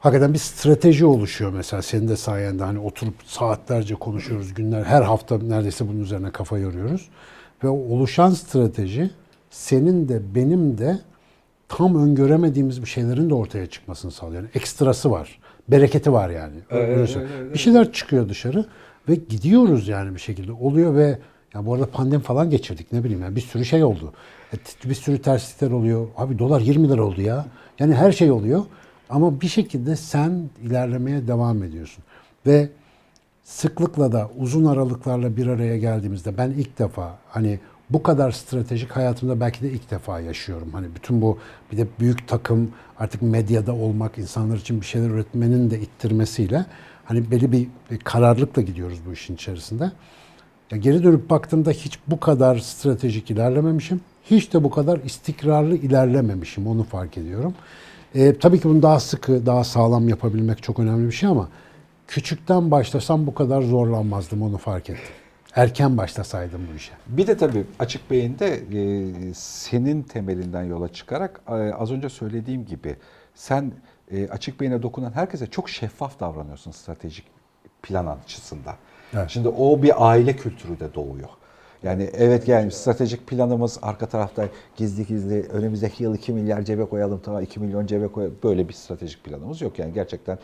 hakikaten 0.01 0.33
bir 0.33 0.39
strateji 0.39 1.05
oluşuyor 1.05 1.51
mesela 1.53 1.81
senin 1.81 2.07
de 2.07 2.15
sayende 2.17 2.63
hani 2.63 2.79
oturup 2.79 3.13
saatlerce 3.25 3.95
konuşuyoruz 3.95 4.53
günler 4.53 4.83
her 4.83 5.01
hafta 5.01 5.37
neredeyse 5.37 5.87
bunun 5.87 6.01
üzerine 6.01 6.31
kafa 6.31 6.57
yoruyoruz 6.57 7.09
ve 7.63 7.67
oluşan 7.67 8.29
strateji 8.29 9.11
senin 9.49 10.09
de 10.09 10.35
benim 10.35 10.77
de 10.77 10.99
tam 11.69 11.95
öngöremediğimiz 11.95 12.81
bir 12.81 12.87
şeylerin 12.87 13.29
de 13.29 13.33
ortaya 13.33 13.67
çıkmasını 13.67 14.11
sağlıyor. 14.11 14.41
Yani 14.41 14.51
ekstrası 14.55 15.11
var. 15.11 15.39
Bereketi 15.67 16.13
var 16.13 16.29
yani. 16.29 16.55
Öyle 16.69 17.07
söyleyeyim. 17.07 17.53
Bir 17.53 17.59
şeyler 17.59 17.91
çıkıyor 17.91 18.29
dışarı 18.29 18.65
ve 19.09 19.15
gidiyoruz 19.15 19.87
yani 19.87 20.15
bir 20.15 20.19
şekilde. 20.19 20.51
Oluyor 20.51 20.95
ve 20.95 21.17
ya 21.53 21.65
bu 21.65 21.73
arada 21.73 21.85
pandemi 21.85 22.23
falan 22.23 22.49
geçirdik 22.49 22.91
ne 22.91 23.03
bileyim 23.03 23.21
yani 23.21 23.35
bir 23.35 23.41
sürü 23.41 23.65
şey 23.65 23.83
oldu. 23.83 24.13
E, 24.53 24.89
Bir 24.89 24.95
sürü 24.95 25.21
terslikler 25.21 25.71
oluyor. 25.71 26.07
Abi 26.17 26.39
dolar 26.39 26.61
20 26.61 26.89
lira 26.89 27.03
oldu 27.03 27.21
ya. 27.21 27.45
Yani 27.79 27.95
her 27.95 28.11
şey 28.11 28.31
oluyor. 28.31 28.63
Ama 29.11 29.41
bir 29.41 29.47
şekilde 29.47 29.95
sen 29.95 30.49
ilerlemeye 30.61 31.27
devam 31.27 31.63
ediyorsun. 31.63 32.03
Ve 32.45 32.69
sıklıkla 33.43 34.11
da 34.11 34.29
uzun 34.37 34.65
aralıklarla 34.65 35.37
bir 35.37 35.47
araya 35.47 35.77
geldiğimizde 35.77 36.37
ben 36.37 36.49
ilk 36.49 36.79
defa 36.79 37.17
hani 37.29 37.59
bu 37.89 38.03
kadar 38.03 38.31
stratejik 38.31 38.91
hayatımda 38.91 39.39
belki 39.39 39.61
de 39.61 39.71
ilk 39.71 39.91
defa 39.91 40.19
yaşıyorum. 40.19 40.69
Hani 40.73 40.87
bütün 40.95 41.21
bu 41.21 41.37
bir 41.71 41.77
de 41.77 41.87
büyük 41.99 42.27
takım 42.27 42.71
artık 42.99 43.21
medyada 43.21 43.75
olmak, 43.75 44.17
insanlar 44.17 44.57
için 44.57 44.81
bir 44.81 44.85
şeyler 44.85 45.09
üretmenin 45.09 45.71
de 45.71 45.79
ittirmesiyle 45.79 46.65
hani 47.05 47.31
belli 47.31 47.51
bir, 47.51 47.67
kararlılıkla 48.03 48.61
gidiyoruz 48.61 48.99
bu 49.07 49.13
işin 49.13 49.35
içerisinde. 49.35 49.91
Ya 50.71 50.77
geri 50.77 51.03
dönüp 51.03 51.29
baktığımda 51.29 51.71
hiç 51.71 51.99
bu 52.07 52.19
kadar 52.19 52.57
stratejik 52.57 53.31
ilerlememişim. 53.31 54.01
Hiç 54.23 54.53
de 54.53 54.63
bu 54.63 54.69
kadar 54.69 54.99
istikrarlı 54.99 55.75
ilerlememişim. 55.75 56.67
Onu 56.67 56.83
fark 56.83 57.17
ediyorum. 57.17 57.53
Ee, 58.15 58.39
tabii 58.39 58.59
ki 58.59 58.69
bunu 58.69 58.81
daha 58.81 58.99
sıkı, 58.99 59.45
daha 59.45 59.63
sağlam 59.63 60.09
yapabilmek 60.09 60.63
çok 60.63 60.79
önemli 60.79 61.07
bir 61.07 61.11
şey 61.11 61.29
ama 61.29 61.49
küçükten 62.07 62.71
başlasam 62.71 63.27
bu 63.27 63.33
kadar 63.33 63.61
zorlanmazdım. 63.61 64.41
Onu 64.41 64.57
fark 64.57 64.89
ettim. 64.89 65.03
Erken 65.55 65.97
başlasaydım 65.97 66.61
bu 66.71 66.75
işe. 66.75 66.91
Bir 67.07 67.27
de 67.27 67.37
tabii 67.37 67.65
açık 67.79 68.11
beyinde 68.11 68.47
e, 68.73 69.33
senin 69.33 70.01
temelinden 70.01 70.63
yola 70.63 70.87
çıkarak 70.93 71.41
e, 71.47 71.51
az 71.51 71.91
önce 71.91 72.09
söylediğim 72.09 72.65
gibi 72.65 72.95
sen 73.35 73.71
e, 74.11 74.27
açık 74.27 74.59
beyine 74.59 74.81
dokunan 74.81 75.11
herkese 75.11 75.47
çok 75.47 75.69
şeffaf 75.69 76.19
davranıyorsun 76.19 76.71
stratejik 76.71 77.25
plan 77.83 78.05
açısından. 78.07 78.75
Evet. 79.13 79.29
Şimdi 79.29 79.47
o 79.47 79.81
bir 79.81 80.09
aile 80.09 80.35
kültürü 80.35 80.79
de 80.79 80.93
doğuyor. 80.93 81.29
Yani 81.83 82.09
evet 82.13 82.47
yani 82.47 82.71
stratejik 82.71 83.27
planımız 83.27 83.79
arka 83.81 84.05
tarafta 84.05 84.49
gizli 84.75 85.05
gizli 85.05 85.41
önümüzdeki 85.41 86.03
yıl 86.03 86.15
2 86.15 86.33
milyar 86.33 86.61
cebe 86.61 86.85
koyalım 86.85 87.21
tamam 87.23 87.43
2 87.43 87.59
milyon 87.59 87.85
cebe 87.85 88.07
koyalım. 88.07 88.37
Böyle 88.43 88.67
bir 88.67 88.73
stratejik 88.73 89.23
planımız 89.23 89.61
yok. 89.61 89.79
Yani 89.79 89.93
gerçekten 89.93 90.37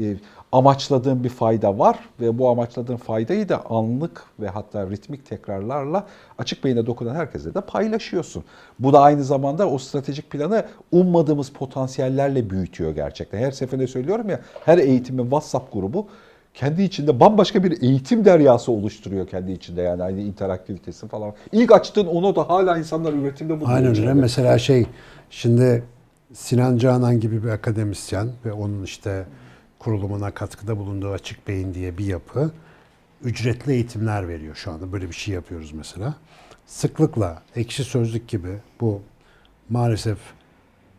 e, 0.00 0.16
amaçladığın 0.52 1.24
bir 1.24 1.28
fayda 1.28 1.78
var 1.78 1.98
ve 2.20 2.38
bu 2.38 2.48
amaçladığın 2.48 2.96
faydayı 2.96 3.48
da 3.48 3.66
anlık 3.70 4.24
ve 4.40 4.48
hatta 4.48 4.90
ritmik 4.90 5.26
tekrarlarla 5.26 6.06
açık 6.38 6.64
beyine 6.64 6.86
dokunan 6.86 7.14
herkese 7.14 7.54
de 7.54 7.60
paylaşıyorsun. 7.60 8.44
Bu 8.78 8.92
da 8.92 9.00
aynı 9.00 9.24
zamanda 9.24 9.68
o 9.68 9.78
stratejik 9.78 10.30
planı 10.30 10.66
ummadığımız 10.92 11.50
potansiyellerle 11.50 12.50
büyütüyor 12.50 12.94
gerçekten. 12.94 13.38
Her 13.38 13.50
seferinde 13.50 13.86
söylüyorum 13.86 14.28
ya 14.28 14.40
her 14.64 14.78
eğitimin 14.78 15.22
WhatsApp 15.22 15.72
grubu 15.72 16.06
kendi 16.54 16.82
içinde 16.82 17.20
bambaşka 17.20 17.64
bir 17.64 17.82
eğitim 17.82 18.24
deryası 18.24 18.72
oluşturuyor 18.72 19.26
kendi 19.26 19.52
içinde 19.52 19.82
yani 19.82 20.02
aynı 20.02 20.20
interaktivitesi 20.20 21.08
falan. 21.08 21.34
İlk 21.52 21.72
açtığın 21.72 22.06
onu 22.06 22.36
da 22.36 22.48
hala 22.48 22.78
insanlar 22.78 23.12
üretimde 23.12 23.60
buluyor. 23.60 23.76
Aynen 23.76 23.90
öyle. 23.90 24.14
Mesela 24.14 24.58
şey 24.58 24.86
şimdi 25.30 25.84
Sinan 26.32 26.76
Canan 26.76 27.20
gibi 27.20 27.44
bir 27.44 27.48
akademisyen 27.48 28.28
ve 28.44 28.52
onun 28.52 28.82
işte 28.82 29.24
kurulumuna 29.78 30.30
katkıda 30.30 30.78
bulunduğu 30.78 31.10
Açık 31.10 31.48
Beyin 31.48 31.74
diye 31.74 31.98
bir 31.98 32.06
yapı 32.06 32.50
ücretli 33.24 33.72
eğitimler 33.72 34.28
veriyor 34.28 34.54
şu 34.54 34.72
anda. 34.72 34.92
Böyle 34.92 35.08
bir 35.08 35.14
şey 35.14 35.34
yapıyoruz 35.34 35.72
mesela. 35.72 36.14
Sıklıkla 36.66 37.42
ekşi 37.56 37.84
sözlük 37.84 38.28
gibi 38.28 38.58
bu 38.80 39.00
maalesef 39.70 40.18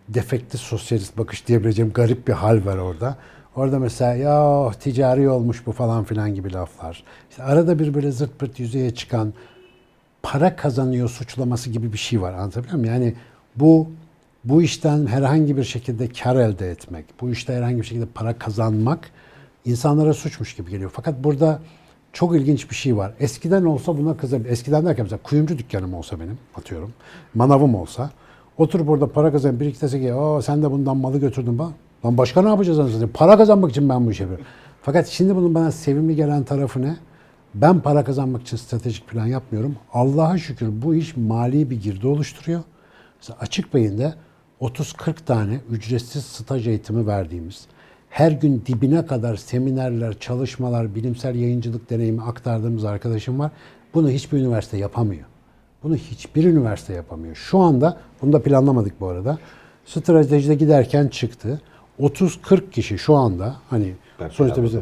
defekti 0.09 0.57
sosyalist 0.57 1.17
bakış 1.17 1.47
diyebileceğim 1.47 1.93
garip 1.93 2.27
bir 2.27 2.33
hal 2.33 2.65
var 2.65 2.77
orada. 2.77 3.17
Orada 3.55 3.79
mesela 3.79 4.13
ya 4.15 4.71
ticari 4.79 5.29
olmuş 5.29 5.65
bu 5.67 5.71
falan 5.71 6.03
filan 6.03 6.35
gibi 6.35 6.53
laflar. 6.53 7.03
İşte 7.29 7.43
arada 7.43 7.79
bir 7.79 7.93
böyle 7.93 8.11
zırt 8.11 8.39
pırt 8.39 8.59
yüzeye 8.59 8.91
çıkan 8.95 9.33
para 10.23 10.55
kazanıyor 10.55 11.09
suçlaması 11.09 11.69
gibi 11.69 11.93
bir 11.93 11.97
şey 11.97 12.21
var. 12.21 12.33
Anlatabiliyor 12.33 12.77
muyum? 12.79 12.93
Yani 12.93 13.13
bu 13.55 13.87
bu 14.43 14.61
işten 14.61 15.05
herhangi 15.07 15.57
bir 15.57 15.63
şekilde 15.63 16.07
kar 16.07 16.35
elde 16.35 16.71
etmek, 16.71 17.05
bu 17.21 17.29
işte 17.29 17.53
herhangi 17.53 17.77
bir 17.77 17.83
şekilde 17.83 18.05
para 18.05 18.37
kazanmak 18.37 19.11
insanlara 19.65 20.13
suçmuş 20.13 20.55
gibi 20.55 20.71
geliyor. 20.71 20.91
Fakat 20.93 21.23
burada 21.23 21.59
çok 22.13 22.35
ilginç 22.35 22.69
bir 22.69 22.75
şey 22.75 22.97
var. 22.97 23.13
Eskiden 23.19 23.63
olsa 23.63 23.97
buna 23.97 24.17
kızabilir. 24.17 24.49
Eskiden 24.49 24.85
derken 24.85 25.05
mesela 25.05 25.19
kuyumcu 25.23 25.57
dükkanım 25.57 25.93
olsa 25.93 26.19
benim 26.19 26.37
atıyorum. 26.55 26.93
Manavım 27.33 27.75
olsa. 27.75 28.09
Oturup 28.57 28.89
orada 28.89 29.11
para 29.11 29.31
kazan 29.31 29.59
bir 29.59 29.65
iki 29.65 29.81
dese 29.81 29.99
ki 30.01 30.13
"Aa, 30.13 30.41
sen 30.41 30.63
de 30.63 30.71
bundan 30.71 30.97
malı 30.97 31.19
götürdün 31.19 31.59
bak. 31.59 31.71
Lan 32.05 32.17
başka 32.17 32.41
ne 32.41 32.49
yapacağız 32.49 32.79
anasını? 32.79 33.11
Para 33.11 33.37
kazanmak 33.37 33.71
için 33.71 33.89
ben 33.89 34.05
bu 34.05 34.11
işe 34.11 34.23
yapıyorum. 34.23 34.45
Fakat 34.81 35.07
şimdi 35.07 35.35
bunun 35.35 35.55
bana 35.55 35.71
sevimli 35.71 36.15
gelen 36.15 36.43
tarafı 36.43 36.81
ne? 36.81 36.97
Ben 37.55 37.79
para 37.79 38.03
kazanmak 38.03 38.41
için 38.41 38.57
stratejik 38.57 39.07
plan 39.07 39.25
yapmıyorum. 39.25 39.75
Allah'a 39.93 40.37
şükür 40.37 40.69
bu 40.71 40.95
iş 40.95 41.17
mali 41.17 41.69
bir 41.69 41.81
girdi 41.81 42.07
oluşturuyor. 42.07 42.61
Mesela 43.19 43.39
açık 43.39 43.73
beyinde 43.73 44.13
30-40 44.61 45.13
tane 45.25 45.59
ücretsiz 45.71 46.25
staj 46.25 46.67
eğitimi 46.67 47.07
verdiğimiz, 47.07 47.65
her 48.09 48.31
gün 48.31 48.63
dibine 48.65 49.05
kadar 49.05 49.35
seminerler, 49.35 50.19
çalışmalar, 50.19 50.95
bilimsel 50.95 51.35
yayıncılık 51.35 51.89
deneyimi 51.89 52.21
aktardığımız 52.21 52.85
arkadaşım 52.85 53.39
var. 53.39 53.51
Bunu 53.93 54.09
hiçbir 54.09 54.37
üniversite 54.37 54.77
yapamıyor. 54.77 55.25
Bunu 55.83 55.95
hiçbir 55.95 56.43
üniversite 56.43 56.93
yapamıyor. 56.93 57.35
Şu 57.35 57.59
anda, 57.59 57.97
bunu 58.21 58.33
da 58.33 58.43
planlamadık 58.43 59.01
bu 59.01 59.07
arada. 59.07 59.37
Stratejide 59.85 60.55
giderken 60.55 61.07
çıktı. 61.07 61.61
30-40 61.99 62.69
kişi 62.69 62.97
şu 62.97 63.15
anda 63.15 63.56
hani 63.69 63.93
Ben 64.19 64.29
sonuçta 64.29 64.63
bize 64.63 64.79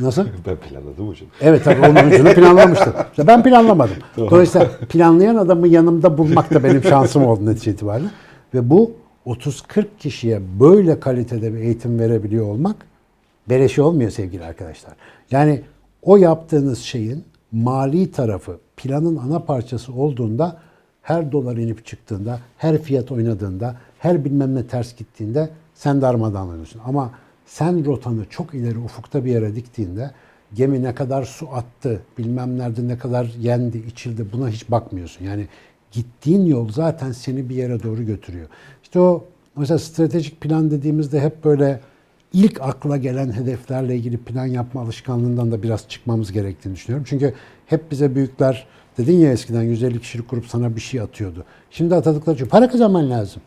nasıl? 0.00 0.24
Ben 0.46 0.56
planladım 0.56 1.08
hocam. 1.08 1.28
Evet 1.40 1.64
tabii 1.64 1.80
onun 1.80 2.10
ucunu 2.10 2.34
planlamıştım. 2.34 2.92
İşte 3.10 3.26
ben 3.26 3.42
planlamadım. 3.42 3.96
Dolayısıyla 4.16 4.68
planlayan 4.88 5.36
adamı 5.36 5.68
yanımda 5.68 6.18
bulmak 6.18 6.54
da 6.54 6.64
benim 6.64 6.84
şansım 6.84 7.24
oldu 7.24 7.46
netice 7.46 7.70
itibariyle. 7.70 8.08
Ve 8.54 8.70
bu 8.70 8.92
30-40 9.26 9.84
kişiye 9.98 10.40
böyle 10.60 11.00
kalitede 11.00 11.54
bir 11.54 11.58
eğitim 11.58 11.98
verebiliyor 11.98 12.46
olmak 12.46 12.76
beleşi 13.48 13.82
olmuyor 13.82 14.10
sevgili 14.10 14.44
arkadaşlar. 14.44 14.92
Yani 15.30 15.62
o 16.02 16.16
yaptığınız 16.16 16.78
şeyin 16.78 17.24
mali 17.52 18.10
tarafı 18.10 18.58
planın 18.76 19.16
ana 19.16 19.38
parçası 19.38 19.92
olduğunda 19.92 20.60
her 21.02 21.32
dolar 21.32 21.56
inip 21.56 21.86
çıktığında, 21.86 22.38
her 22.56 22.82
fiyat 22.82 23.12
oynadığında, 23.12 23.76
her 23.98 24.24
bilmem 24.24 24.54
ne 24.54 24.66
ters 24.66 24.96
gittiğinde 24.96 25.50
sen 25.80 26.02
darmadağınlanıyorsun. 26.02 26.80
Ama 26.84 27.10
sen 27.46 27.84
rotanı 27.84 28.24
çok 28.30 28.54
ileri 28.54 28.78
ufukta 28.78 29.24
bir 29.24 29.30
yere 29.30 29.54
diktiğinde 29.54 30.10
gemi 30.54 30.82
ne 30.82 30.94
kadar 30.94 31.24
su 31.24 31.48
attı, 31.48 32.00
bilmem 32.18 32.58
nerede 32.58 32.88
ne 32.88 32.98
kadar 32.98 33.24
yendi, 33.40 33.78
içildi 33.78 34.26
buna 34.32 34.48
hiç 34.48 34.70
bakmıyorsun. 34.70 35.24
Yani 35.24 35.48
gittiğin 35.92 36.46
yol 36.46 36.72
zaten 36.72 37.12
seni 37.12 37.48
bir 37.48 37.54
yere 37.54 37.82
doğru 37.82 38.06
götürüyor. 38.06 38.48
İşte 38.82 39.00
o 39.00 39.24
mesela 39.56 39.78
stratejik 39.78 40.40
plan 40.40 40.70
dediğimizde 40.70 41.20
hep 41.20 41.44
böyle 41.44 41.80
ilk 42.32 42.60
akla 42.60 42.96
gelen 42.96 43.32
hedeflerle 43.32 43.96
ilgili 43.96 44.18
plan 44.18 44.46
yapma 44.46 44.80
alışkanlığından 44.80 45.52
da 45.52 45.62
biraz 45.62 45.88
çıkmamız 45.88 46.32
gerektiğini 46.32 46.74
düşünüyorum. 46.74 47.06
Çünkü 47.08 47.34
hep 47.66 47.90
bize 47.90 48.14
büyükler 48.14 48.66
dedin 48.98 49.18
ya 49.18 49.32
eskiden 49.32 49.62
150 49.62 50.00
kişilik 50.00 50.30
grup 50.30 50.46
sana 50.46 50.76
bir 50.76 50.80
şey 50.80 51.00
atıyordu. 51.00 51.44
Şimdi 51.70 51.94
atadıkları 51.94 52.36
için 52.36 52.46
para 52.46 52.70
kazanman 52.70 53.10
lazım. 53.10 53.42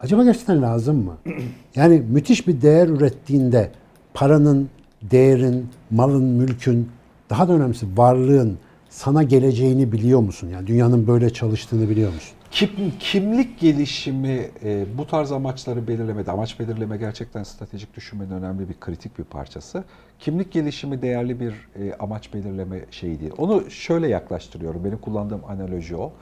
Acaba 0.00 0.24
gerçekten 0.24 0.62
lazım 0.62 1.04
mı? 1.04 1.16
Yani 1.76 2.02
müthiş 2.08 2.48
bir 2.48 2.62
değer 2.62 2.88
ürettiğinde 2.88 3.70
paranın, 4.14 4.68
değerin, 5.02 5.68
malın, 5.90 6.24
mülkün, 6.24 6.90
daha 7.30 7.48
da 7.48 7.52
önemlisi 7.52 7.86
varlığın 7.96 8.58
sana 8.88 9.22
geleceğini 9.22 9.92
biliyor 9.92 10.20
musun? 10.20 10.48
Yani 10.48 10.66
dünyanın 10.66 11.06
böyle 11.06 11.30
çalıştığını 11.32 11.88
biliyor 11.90 12.12
musun? 12.12 12.36
Kim, 12.50 12.70
kimlik 12.98 13.60
gelişimi 13.60 14.50
e, 14.64 14.84
bu 14.98 15.06
tarz 15.06 15.32
amaçları 15.32 15.88
belirlemede, 15.88 16.30
amaç 16.30 16.60
belirleme 16.60 16.96
gerçekten 16.96 17.42
stratejik 17.42 17.96
düşünmenin 17.96 18.30
önemli 18.30 18.68
bir 18.68 18.74
kritik 18.80 19.18
bir 19.18 19.24
parçası. 19.24 19.84
Kimlik 20.18 20.52
gelişimi 20.52 21.02
değerli 21.02 21.40
bir 21.40 21.52
e, 21.80 21.94
amaç 21.98 22.34
belirleme 22.34 22.80
şeyi 22.90 23.20
değil. 23.20 23.32
Onu 23.38 23.70
şöyle 23.70 24.08
yaklaştırıyorum, 24.08 24.84
benim 24.84 24.98
kullandığım 24.98 25.44
analoji 25.48 25.96
o. 25.96 26.12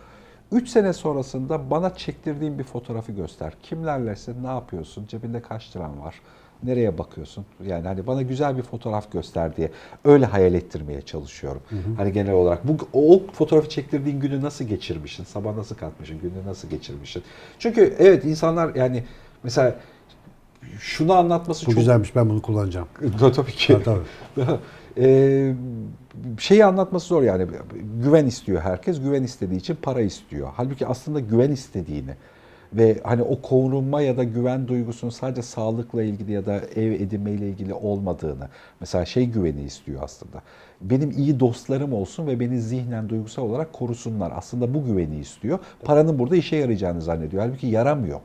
3 0.53 0.69
sene 0.69 0.93
sonrasında 0.93 1.71
bana 1.71 1.95
çektirdiğin 1.95 2.59
bir 2.59 2.65
fotoğrafı 2.65 3.13
göster. 3.13 3.53
Kimlerlesin, 3.63 4.45
ne 4.45 4.47
yapıyorsun, 4.47 5.07
cebinde 5.07 5.43
kaç 5.43 5.77
liran 5.77 6.01
var, 6.01 6.21
nereye 6.63 6.99
bakıyorsun? 6.99 7.47
Yani 7.67 7.87
hani 7.87 8.07
bana 8.07 8.23
güzel 8.23 8.57
bir 8.57 8.63
fotoğraf 8.63 9.13
göster 9.13 9.57
diye 9.57 9.71
öyle 10.05 10.27
hayal 10.27 10.55
ettirmeye 10.55 11.03
çalışıyorum. 11.03 11.63
Hani 11.97 12.13
genel 12.13 12.33
olarak 12.33 12.69
bu 12.69 12.77
o 12.93 13.23
fotoğrafı 13.33 13.69
çektirdiğin 13.69 14.21
günü 14.21 14.43
nasıl 14.43 14.65
geçirmişsin? 14.65 15.25
Sabah 15.25 15.57
nasıl 15.57 15.77
kalkmışsın? 15.77 16.21
Günü 16.21 16.47
nasıl 16.47 16.69
geçirmişsin? 16.69 17.23
Çünkü 17.59 17.95
evet 17.99 18.25
insanlar 18.25 18.75
yani 18.75 19.05
mesela 19.43 19.77
şunu 20.81 21.13
anlatması 21.13 21.67
Bu 21.67 21.71
çok 21.71 21.77
güzelmiş 21.77 22.17
ben 22.17 22.31
bunu 22.31 22.43
kullanacağım. 22.43 22.89
Tabii 23.19 23.53
ki. 23.53 23.79
Tabii, 23.85 24.01
tabii. 24.35 24.51
Ee, 24.99 25.55
şeyi 26.39 26.65
anlatması 26.65 27.07
zor 27.07 27.23
yani. 27.23 27.47
Güven 28.03 28.27
istiyor 28.27 28.61
herkes. 28.63 29.01
Güven 29.01 29.23
istediği 29.23 29.57
için 29.57 29.77
para 29.83 30.01
istiyor. 30.01 30.49
Halbuki 30.57 30.87
aslında 30.87 31.21
güven 31.21 31.51
istediğini 31.51 32.11
ve 32.75 33.01
hani 33.05 33.23
o 33.23 33.41
korunma 33.41 34.03
ya 34.03 34.17
da 34.17 34.25
güven 34.25 34.69
duygusunun 34.69 35.11
sadece 35.11 35.43
sağlıkla 35.43 36.03
ilgili 36.03 36.33
ya 36.33 36.47
da 36.47 36.57
ev 36.77 36.93
edinmeyle 36.93 37.49
ilgili 37.49 37.75
olmadığını 37.75 38.49
mesela 38.81 39.05
şey 39.05 39.27
güveni 39.27 39.63
istiyor 39.63 40.01
aslında. 40.03 40.43
Benim 40.81 41.11
iyi 41.11 41.41
dostlarım 41.41 41.93
olsun 41.93 42.27
ve 42.27 42.41
beni 42.41 42.61
zihnen 42.61 43.09
duygusal 43.09 43.43
olarak 43.43 43.73
korusunlar. 43.73 44.33
Aslında 44.37 44.75
bu 44.75 44.85
güveni 44.85 45.19
istiyor. 45.19 45.59
Paranın 45.85 46.19
burada 46.19 46.37
işe 46.37 46.57
yarayacağını 46.57 47.03
zannediyor. 47.03 47.43
Halbuki 47.43 47.67
yaramıyor. 47.67 48.21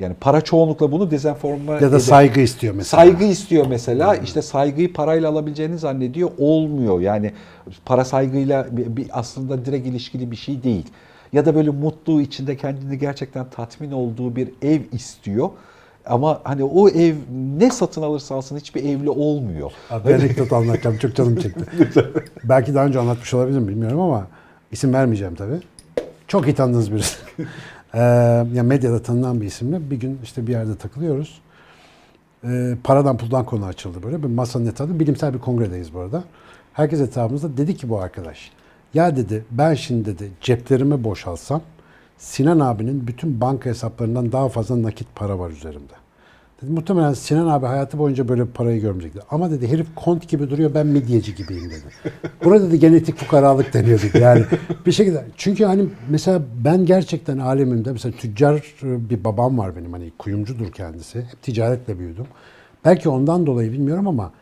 Yani 0.00 0.14
para 0.20 0.40
çoğunlukla 0.40 0.92
bunu 0.92 1.10
dezenforme 1.10 1.72
Ya 1.72 1.80
da 1.80 1.86
eder. 1.86 1.98
saygı 1.98 2.40
istiyor 2.40 2.74
mesela. 2.74 3.02
Saygı 3.02 3.24
istiyor 3.24 3.66
mesela. 3.68 4.16
İşte 4.16 4.42
saygıyı 4.42 4.92
parayla 4.92 5.30
alabileceğini 5.30 5.78
zannediyor. 5.78 6.30
Olmuyor. 6.38 7.00
Yani 7.00 7.32
para 7.84 8.04
saygıyla 8.04 8.66
bir, 8.70 9.06
aslında 9.12 9.64
direkt 9.64 9.86
ilişkili 9.86 10.30
bir 10.30 10.36
şey 10.36 10.62
değil. 10.62 10.86
Ya 11.32 11.46
da 11.46 11.54
böyle 11.54 11.70
mutlu 11.70 12.20
içinde 12.20 12.56
kendini 12.56 12.98
gerçekten 12.98 13.50
tatmin 13.50 13.92
olduğu 13.92 14.36
bir 14.36 14.48
ev 14.62 14.80
istiyor. 14.92 15.50
Ama 16.06 16.40
hani 16.44 16.64
o 16.64 16.88
ev 16.88 17.14
ne 17.58 17.70
satın 17.70 18.02
alırsa 18.02 18.34
alsın 18.34 18.56
hiçbir 18.56 18.84
evli 18.84 19.10
olmuyor. 19.10 19.72
Abi, 19.90 20.14
anekdot 20.14 20.52
anlatacağım. 20.52 20.98
Çok 20.98 21.16
canım 21.16 21.36
çekti. 21.36 21.64
Belki 22.44 22.74
daha 22.74 22.86
önce 22.86 22.98
anlatmış 22.98 23.34
olabilirim 23.34 23.68
bilmiyorum 23.68 24.00
ama 24.00 24.26
isim 24.72 24.92
vermeyeceğim 24.92 25.34
tabii. 25.34 25.60
Çok 26.28 26.46
iyi 26.46 26.54
tanıdığınız 26.54 26.92
birisi. 26.92 27.16
Ee, 27.94 27.98
yani 27.98 28.62
medyada 28.62 29.02
tanınan 29.02 29.40
bir 29.40 29.46
isimle 29.46 29.90
bir 29.90 29.96
gün 29.96 30.20
işte 30.22 30.46
bir 30.46 30.52
yerde 30.52 30.76
takılıyoruz. 30.76 31.40
Ee, 32.44 32.74
paradan 32.84 33.16
puldan 33.16 33.44
konu 33.44 33.64
açıldı 33.64 34.02
böyle. 34.02 34.22
Bir 34.22 34.28
masanın 34.28 34.66
etrafında 34.66 35.00
bilimsel 35.00 35.34
bir 35.34 35.38
kongredeyiz 35.38 35.94
bu 35.94 36.00
arada. 36.00 36.24
Herkes 36.72 37.00
etrafımızda 37.00 37.56
dedi 37.56 37.76
ki 37.76 37.88
bu 37.88 37.98
arkadaş. 38.00 38.50
Ya 38.94 39.16
dedi 39.16 39.44
ben 39.50 39.74
şimdi 39.74 40.04
dedi 40.04 40.30
ceplerimi 40.40 41.04
boşalsam 41.04 41.62
Sinan 42.18 42.60
abinin 42.60 43.06
bütün 43.06 43.40
banka 43.40 43.70
hesaplarından 43.70 44.32
daha 44.32 44.48
fazla 44.48 44.82
nakit 44.82 45.08
para 45.14 45.38
var 45.38 45.50
üzerimde. 45.50 45.92
Dedi, 46.62 46.70
muhtemelen 46.70 47.12
Sinan 47.12 47.46
abi 47.46 47.66
hayatı 47.66 47.98
boyunca 47.98 48.28
böyle 48.28 48.46
bir 48.46 48.52
parayı 48.52 48.80
görmeyecekti. 48.80 49.20
Ama 49.30 49.50
dedi 49.50 49.68
herif 49.68 49.86
kont 49.96 50.28
gibi 50.28 50.50
duruyor 50.50 50.74
ben 50.74 50.86
midyeci 50.86 51.34
gibiyim 51.34 51.70
dedi. 51.70 52.12
Burada 52.44 52.68
dedi 52.68 52.78
genetik 52.78 53.16
fukaralık 53.16 53.74
deniyor 53.74 54.02
dedi. 54.02 54.18
Yani 54.18 54.44
bir 54.86 54.92
şekilde. 54.92 55.24
Çünkü 55.36 55.64
hani 55.64 55.86
mesela 56.08 56.42
ben 56.64 56.86
gerçekten 56.86 57.38
alemimde 57.38 57.92
mesela 57.92 58.16
tüccar 58.16 58.74
e, 58.82 59.10
bir 59.10 59.24
babam 59.24 59.58
var 59.58 59.76
benim 59.76 59.92
hani 59.92 60.12
kuyumcudur 60.18 60.72
kendisi. 60.72 61.18
Hep 61.18 61.42
ticaretle 61.42 61.98
büyüdüm. 61.98 62.26
Belki 62.84 63.08
ondan 63.08 63.46
dolayı 63.46 63.72
bilmiyorum 63.72 64.08
ama 64.08 64.32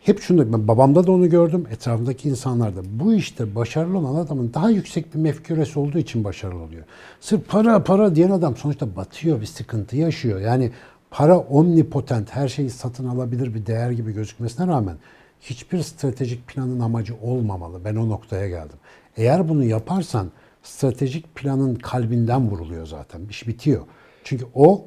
hep 0.00 0.20
şunu 0.20 0.52
ben 0.52 0.68
babamda 0.68 1.06
da 1.06 1.12
onu 1.12 1.30
gördüm, 1.30 1.66
etrafındaki 1.72 2.28
insanlarda. 2.28 2.80
Bu 2.92 3.14
işte 3.14 3.54
başarılı 3.54 3.98
olan 3.98 4.14
adamın 4.14 4.54
daha 4.54 4.70
yüksek 4.70 5.14
bir 5.14 5.18
mefküresi 5.18 5.78
olduğu 5.78 5.98
için 5.98 6.24
başarılı 6.24 6.62
oluyor. 6.62 6.84
Sırf 7.20 7.48
para 7.48 7.84
para 7.84 8.14
diyen 8.14 8.30
adam 8.30 8.56
sonuçta 8.56 8.96
batıyor, 8.96 9.40
bir 9.40 9.46
sıkıntı 9.46 9.96
yaşıyor. 9.96 10.40
Yani 10.40 10.70
para 11.10 11.38
omnipotent, 11.38 12.36
her 12.36 12.48
şeyi 12.48 12.70
satın 12.70 13.08
alabilir 13.08 13.54
bir 13.54 13.66
değer 13.66 13.90
gibi 13.90 14.12
gözükmesine 14.12 14.66
rağmen 14.66 14.96
hiçbir 15.40 15.82
stratejik 15.82 16.46
planın 16.46 16.80
amacı 16.80 17.16
olmamalı. 17.22 17.84
Ben 17.84 17.96
o 17.96 18.08
noktaya 18.08 18.48
geldim. 18.48 18.76
Eğer 19.16 19.48
bunu 19.48 19.64
yaparsan 19.64 20.30
stratejik 20.62 21.34
planın 21.34 21.74
kalbinden 21.74 22.50
vuruluyor 22.50 22.86
zaten. 22.86 23.20
İş 23.30 23.48
bitiyor. 23.48 23.82
Çünkü 24.24 24.46
o 24.54 24.84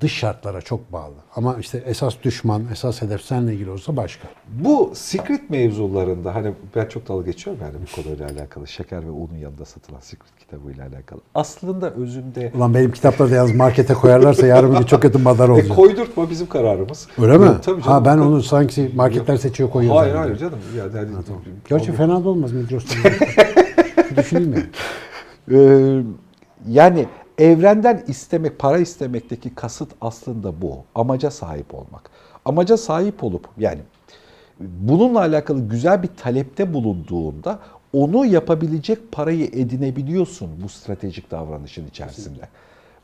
dış 0.00 0.12
şartlara 0.12 0.60
çok 0.60 0.92
bağlı. 0.92 1.14
Ama 1.36 1.56
işte 1.60 1.82
esas 1.86 2.14
düşman, 2.22 2.62
esas 2.72 3.02
hedef 3.02 3.22
seninle 3.22 3.54
ilgili 3.54 3.70
olsa 3.70 3.96
başka. 3.96 4.28
Bu 4.48 4.90
secret 4.94 5.50
mevzularında 5.50 6.34
hani 6.34 6.52
ben 6.76 6.86
çok 6.86 7.08
dalga 7.08 7.30
geçiyorum 7.30 7.62
yani 7.62 7.74
bu 7.82 8.02
konuyla 8.02 8.26
alakalı. 8.26 8.66
Şeker 8.68 9.06
ve 9.06 9.10
unun 9.10 9.36
yanında 9.36 9.64
satılan 9.64 10.00
secret 10.00 10.36
kitabıyla 10.38 10.86
alakalı. 10.86 11.20
Aslında 11.34 11.90
özünde 11.90 12.52
Ulan 12.56 12.74
benim 12.74 12.92
kitapları 12.92 13.30
da 13.30 13.34
yalnız 13.34 13.54
markete 13.54 13.94
koyarlarsa 13.94 14.46
yarın 14.46 14.80
bir 14.80 14.84
çok 14.86 15.02
kötü 15.02 15.18
madar 15.18 15.48
e, 15.48 15.52
olacak. 15.52 15.76
koydurtma 15.76 16.30
bizim 16.30 16.46
kararımız. 16.48 17.08
Öyle 17.22 17.38
mi? 17.38 17.46
Yok, 17.46 17.62
Tabii 17.62 17.82
canım. 17.82 17.98
ha 17.98 18.04
ben 18.04 18.18
onu 18.18 18.42
sanki 18.42 18.90
marketler 18.94 19.36
seçiyor 19.36 19.70
koyuyor. 19.70 19.96
Hayır 19.96 20.14
hayır 20.14 20.36
canım. 20.36 20.58
Yani, 20.78 20.92
hani- 20.92 21.08
Gerçi 21.68 21.92
fena 21.92 22.24
da 22.24 22.28
olmaz 22.28 22.52
Migros'tan. 22.52 22.96
Düşüneyim 24.16 24.52
yani. 24.54 24.66
Ee, 25.50 26.02
yani 26.68 27.06
evrenden 27.38 28.04
istemek, 28.08 28.58
para 28.58 28.78
istemekteki 28.78 29.54
kasıt 29.54 29.90
aslında 30.00 30.62
bu. 30.62 30.84
Amaca 30.94 31.30
sahip 31.30 31.74
olmak. 31.74 32.10
Amaca 32.44 32.76
sahip 32.76 33.24
olup 33.24 33.48
yani 33.58 33.80
bununla 34.60 35.20
alakalı 35.20 35.68
güzel 35.68 36.02
bir 36.02 36.10
talepte 36.16 36.74
bulunduğunda 36.74 37.58
onu 37.92 38.26
yapabilecek 38.26 39.12
parayı 39.12 39.44
edinebiliyorsun 39.46 40.50
bu 40.62 40.68
stratejik 40.68 41.30
davranışın 41.30 41.86
içerisinde. 41.86 42.48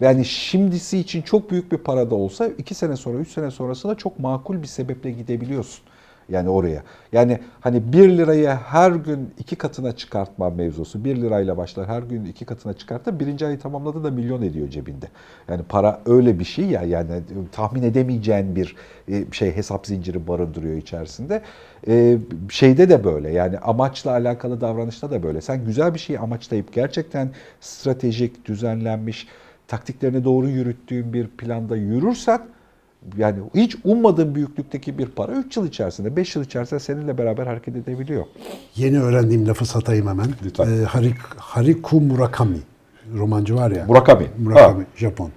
Yani 0.00 0.24
şimdisi 0.24 0.98
için 0.98 1.22
çok 1.22 1.50
büyük 1.50 1.72
bir 1.72 1.78
para 1.78 2.10
da 2.10 2.14
olsa 2.14 2.46
iki 2.46 2.74
sene 2.74 2.96
sonra, 2.96 3.18
üç 3.18 3.32
sene 3.32 3.50
sonrasında 3.50 3.94
çok 3.94 4.18
makul 4.18 4.62
bir 4.62 4.66
sebeple 4.66 5.10
gidebiliyorsun. 5.10 5.84
Yani 6.28 6.48
oraya. 6.48 6.82
Yani 7.12 7.38
hani 7.60 7.92
1 7.92 8.18
liraya 8.18 8.56
her 8.56 8.90
gün 8.92 9.34
iki 9.38 9.56
katına 9.56 9.92
çıkartma 9.96 10.50
mevzusu. 10.50 11.04
1 11.04 11.16
lirayla 11.16 11.56
başlar 11.56 11.88
her 11.88 12.02
gün 12.02 12.24
iki 12.24 12.44
katına 12.44 12.72
çıkarttı. 12.72 13.20
Birinci 13.20 13.46
ayı 13.46 13.58
tamamladı 13.58 14.04
da 14.04 14.10
milyon 14.10 14.42
ediyor 14.42 14.68
cebinde. 14.68 15.06
Yani 15.48 15.62
para 15.68 16.00
öyle 16.06 16.38
bir 16.38 16.44
şey 16.44 16.64
ya 16.64 16.82
yani 16.82 17.10
tahmin 17.52 17.82
edemeyeceğin 17.82 18.56
bir 18.56 18.76
e, 19.08 19.24
şey 19.32 19.56
hesap 19.56 19.86
zinciri 19.86 20.28
barındırıyor 20.28 20.76
içerisinde. 20.76 21.42
E, 21.88 22.18
Şeyde 22.50 22.88
de 22.88 23.04
böyle 23.04 23.30
yani 23.30 23.58
amaçla 23.58 24.10
alakalı 24.10 24.60
davranışta 24.60 25.10
da 25.10 25.22
böyle. 25.22 25.40
Sen 25.40 25.64
güzel 25.64 25.94
bir 25.94 25.98
şeyi 25.98 26.18
amaçlayıp 26.18 26.72
gerçekten 26.72 27.30
stratejik, 27.60 28.44
düzenlenmiş, 28.44 29.28
taktiklerini 29.68 30.24
doğru 30.24 30.48
yürüttüğün 30.48 31.12
bir 31.12 31.26
planda 31.28 31.76
yürürsen 31.76 32.40
yani 33.16 33.38
hiç 33.54 33.76
ummadığın 33.84 34.34
büyüklükteki 34.34 34.98
bir 34.98 35.06
para 35.06 35.32
3 35.32 35.56
yıl 35.56 35.66
içerisinde, 35.66 36.16
5 36.16 36.36
yıl 36.36 36.44
içerisinde 36.44 36.80
seninle 36.80 37.18
beraber 37.18 37.46
hareket 37.46 37.76
edebiliyor. 37.76 38.24
Yeni 38.76 39.00
öğrendiğim 39.00 39.48
lafı 39.48 39.66
satayım 39.66 40.06
hemen. 40.08 40.26
Lütfen. 40.44 40.66
Ee, 40.66 40.84
Harik, 40.84 41.16
Hariku 41.36 42.00
Murakami. 42.00 42.58
Romancı 43.14 43.56
var 43.56 43.70
ya. 43.70 43.84
Murakami. 43.86 44.26
Murakami, 44.38 44.86
Japon. 44.96 45.30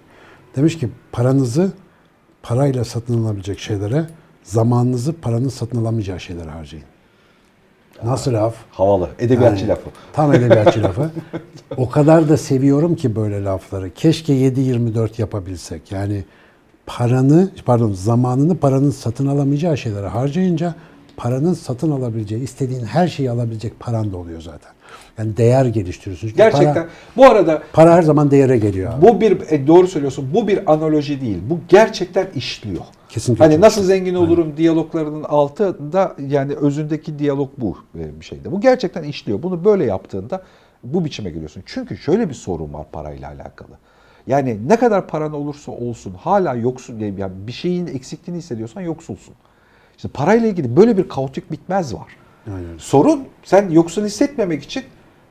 Demiş 0.56 0.78
ki 0.78 0.90
paranızı 1.12 1.72
parayla 2.44 2.86
satın 2.86 3.24
alabilecek 3.24 3.60
şeylere, 3.60 4.06
zamanınızı 4.44 5.14
paranın 5.14 5.50
satın 5.50 5.82
alamayacağı 5.82 6.20
şeylere 6.20 6.50
harcayın. 6.50 6.86
Nasıl 8.04 8.34
laf? 8.34 8.56
Havalı. 8.72 9.10
Edebiyatçı 9.20 9.62
Yani, 9.62 9.70
lafı. 9.70 9.90
Tam 10.14 10.34
edebiyatçı 10.34 10.84
lafı. 10.84 11.12
O 11.78 11.90
kadar 11.90 12.30
da 12.30 12.38
seviyorum 12.38 12.96
ki 12.96 13.16
böyle 13.16 13.44
lafları. 13.44 13.94
Keşke 13.94 14.34
7-24 14.34 15.22
yapabilsek. 15.22 15.92
Yani 15.92 16.24
paranı, 16.88 17.50
pardon 17.66 17.94
zamanını 17.94 18.58
paranın 18.58 18.92
satın 18.92 19.28
alamayacağı 19.28 19.78
şeylere 19.78 20.08
harcayınca 20.08 20.76
paranın 21.18 21.54
satın 21.54 21.92
alabileceği, 21.92 22.44
istediğin 22.44 22.86
her 22.86 23.08
şeyi 23.08 23.32
alabilecek 23.32 23.80
paran 23.80 24.12
da 24.12 24.18
oluyor 24.18 24.42
zaten. 24.42 24.72
Yani 25.18 25.38
değer 25.38 25.66
geliştiriyorsun. 25.66 26.28
Çünkü 26.28 26.38
Gerçekten. 26.38 26.74
Para, 26.74 26.88
Bu 27.18 27.26
arada 27.26 27.64
para 27.74 27.94
her 27.94 28.02
zaman 28.02 28.32
değere 28.32 28.58
geliyor 28.58 28.94
abi. 28.94 29.02
bu 29.02 29.22
bir 29.22 29.52
e, 29.52 29.68
doğru 29.68 29.88
söylüyorsun. 29.88 30.30
Bu 30.34 30.48
bir 30.48 30.72
analoji 30.74 31.22
değil. 31.22 31.38
Bu 31.50 31.60
gerçekten 31.70 32.28
işliyor. 32.36 32.82
Kesinlikle 33.10 33.46
Hani 33.46 33.62
nasıl 33.62 33.84
zengin 33.84 34.16
olurum 34.16 34.58
diyaloglarının 34.58 35.24
altında 35.24 36.16
yani 36.28 36.54
özündeki 36.54 37.20
diyalog 37.20 37.50
bu 37.58 37.78
bir 37.96 38.26
şeyde. 38.26 38.52
Bu 38.52 38.62
gerçekten 38.62 39.04
işliyor. 39.04 39.44
Bunu 39.44 39.66
böyle 39.66 39.86
yaptığında 39.86 40.44
bu 40.84 41.06
biçime 41.06 41.30
geliyorsun. 41.30 41.64
Çünkü 41.66 41.98
şöyle 41.98 42.30
bir 42.30 42.34
sorun 42.34 42.74
var 42.74 42.86
parayla 42.92 43.28
alakalı. 43.28 43.78
Yani 44.28 44.58
ne 44.68 44.76
kadar 44.76 45.08
paran 45.08 45.34
olursa 45.34 45.72
olsun 45.72 46.14
hala 46.14 46.56
yoksun 46.56 47.00
yani 47.00 47.32
bir 47.48 47.52
şeyin 47.52 47.88
eksikliğini 47.88 48.40
hissediyorsan 48.42 48.82
yoksulsun. 48.82 49.34
İşte 49.98 50.08
parayla 50.10 50.48
ilgili 50.48 50.76
böyle 50.78 50.98
bir 50.98 51.10
kaotik 51.10 51.52
bitmez 51.52 51.94
var. 51.94 52.08
Aynen. 52.48 52.78
Sorun 52.78 53.24
sen 53.44 53.70
yoksul 53.70 54.06
hissetmemek 54.06 54.64
için 54.64 54.84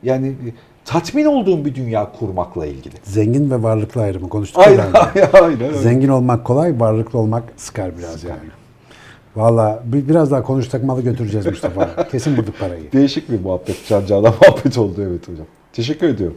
yani 0.03 0.29
e, 0.29 0.49
tatmin 0.85 1.25
olduğun 1.25 1.65
bir 1.65 1.75
dünya 1.75 2.13
kurmakla 2.13 2.67
ilgili. 2.67 2.95
Zengin 3.03 3.51
ve 3.51 3.63
varlıklı 3.63 4.01
ayrımı 4.03 4.29
konuştuk. 4.29 4.63
Aynen, 4.67 4.87
aynen 5.33 5.61
öyle. 5.63 5.73
Zengin 5.79 6.09
olmak 6.09 6.45
kolay, 6.45 6.81
varlıklı 6.81 7.19
olmak 7.19 7.45
sıkar 7.57 7.99
biraz 7.99 8.25
yani. 8.25 8.39
Valla 9.37 9.83
bi- 9.85 10.09
biraz 10.09 10.31
daha 10.31 10.43
konuşsak 10.43 10.85
malı 10.85 11.03
götüreceğiz 11.03 11.47
Mustafa. 11.47 12.09
Kesin 12.11 12.37
bulduk 12.37 12.55
parayı. 12.61 12.93
Değişik 12.93 13.31
bir 13.31 13.41
muhabbet, 13.41 13.87
can 13.89 14.07
cana 14.07 14.21
muhabbet 14.43 14.79
oldu 14.79 15.03
evet 15.03 15.29
hocam. 15.29 15.47
Teşekkür 15.73 16.09
ediyorum. 16.09 16.37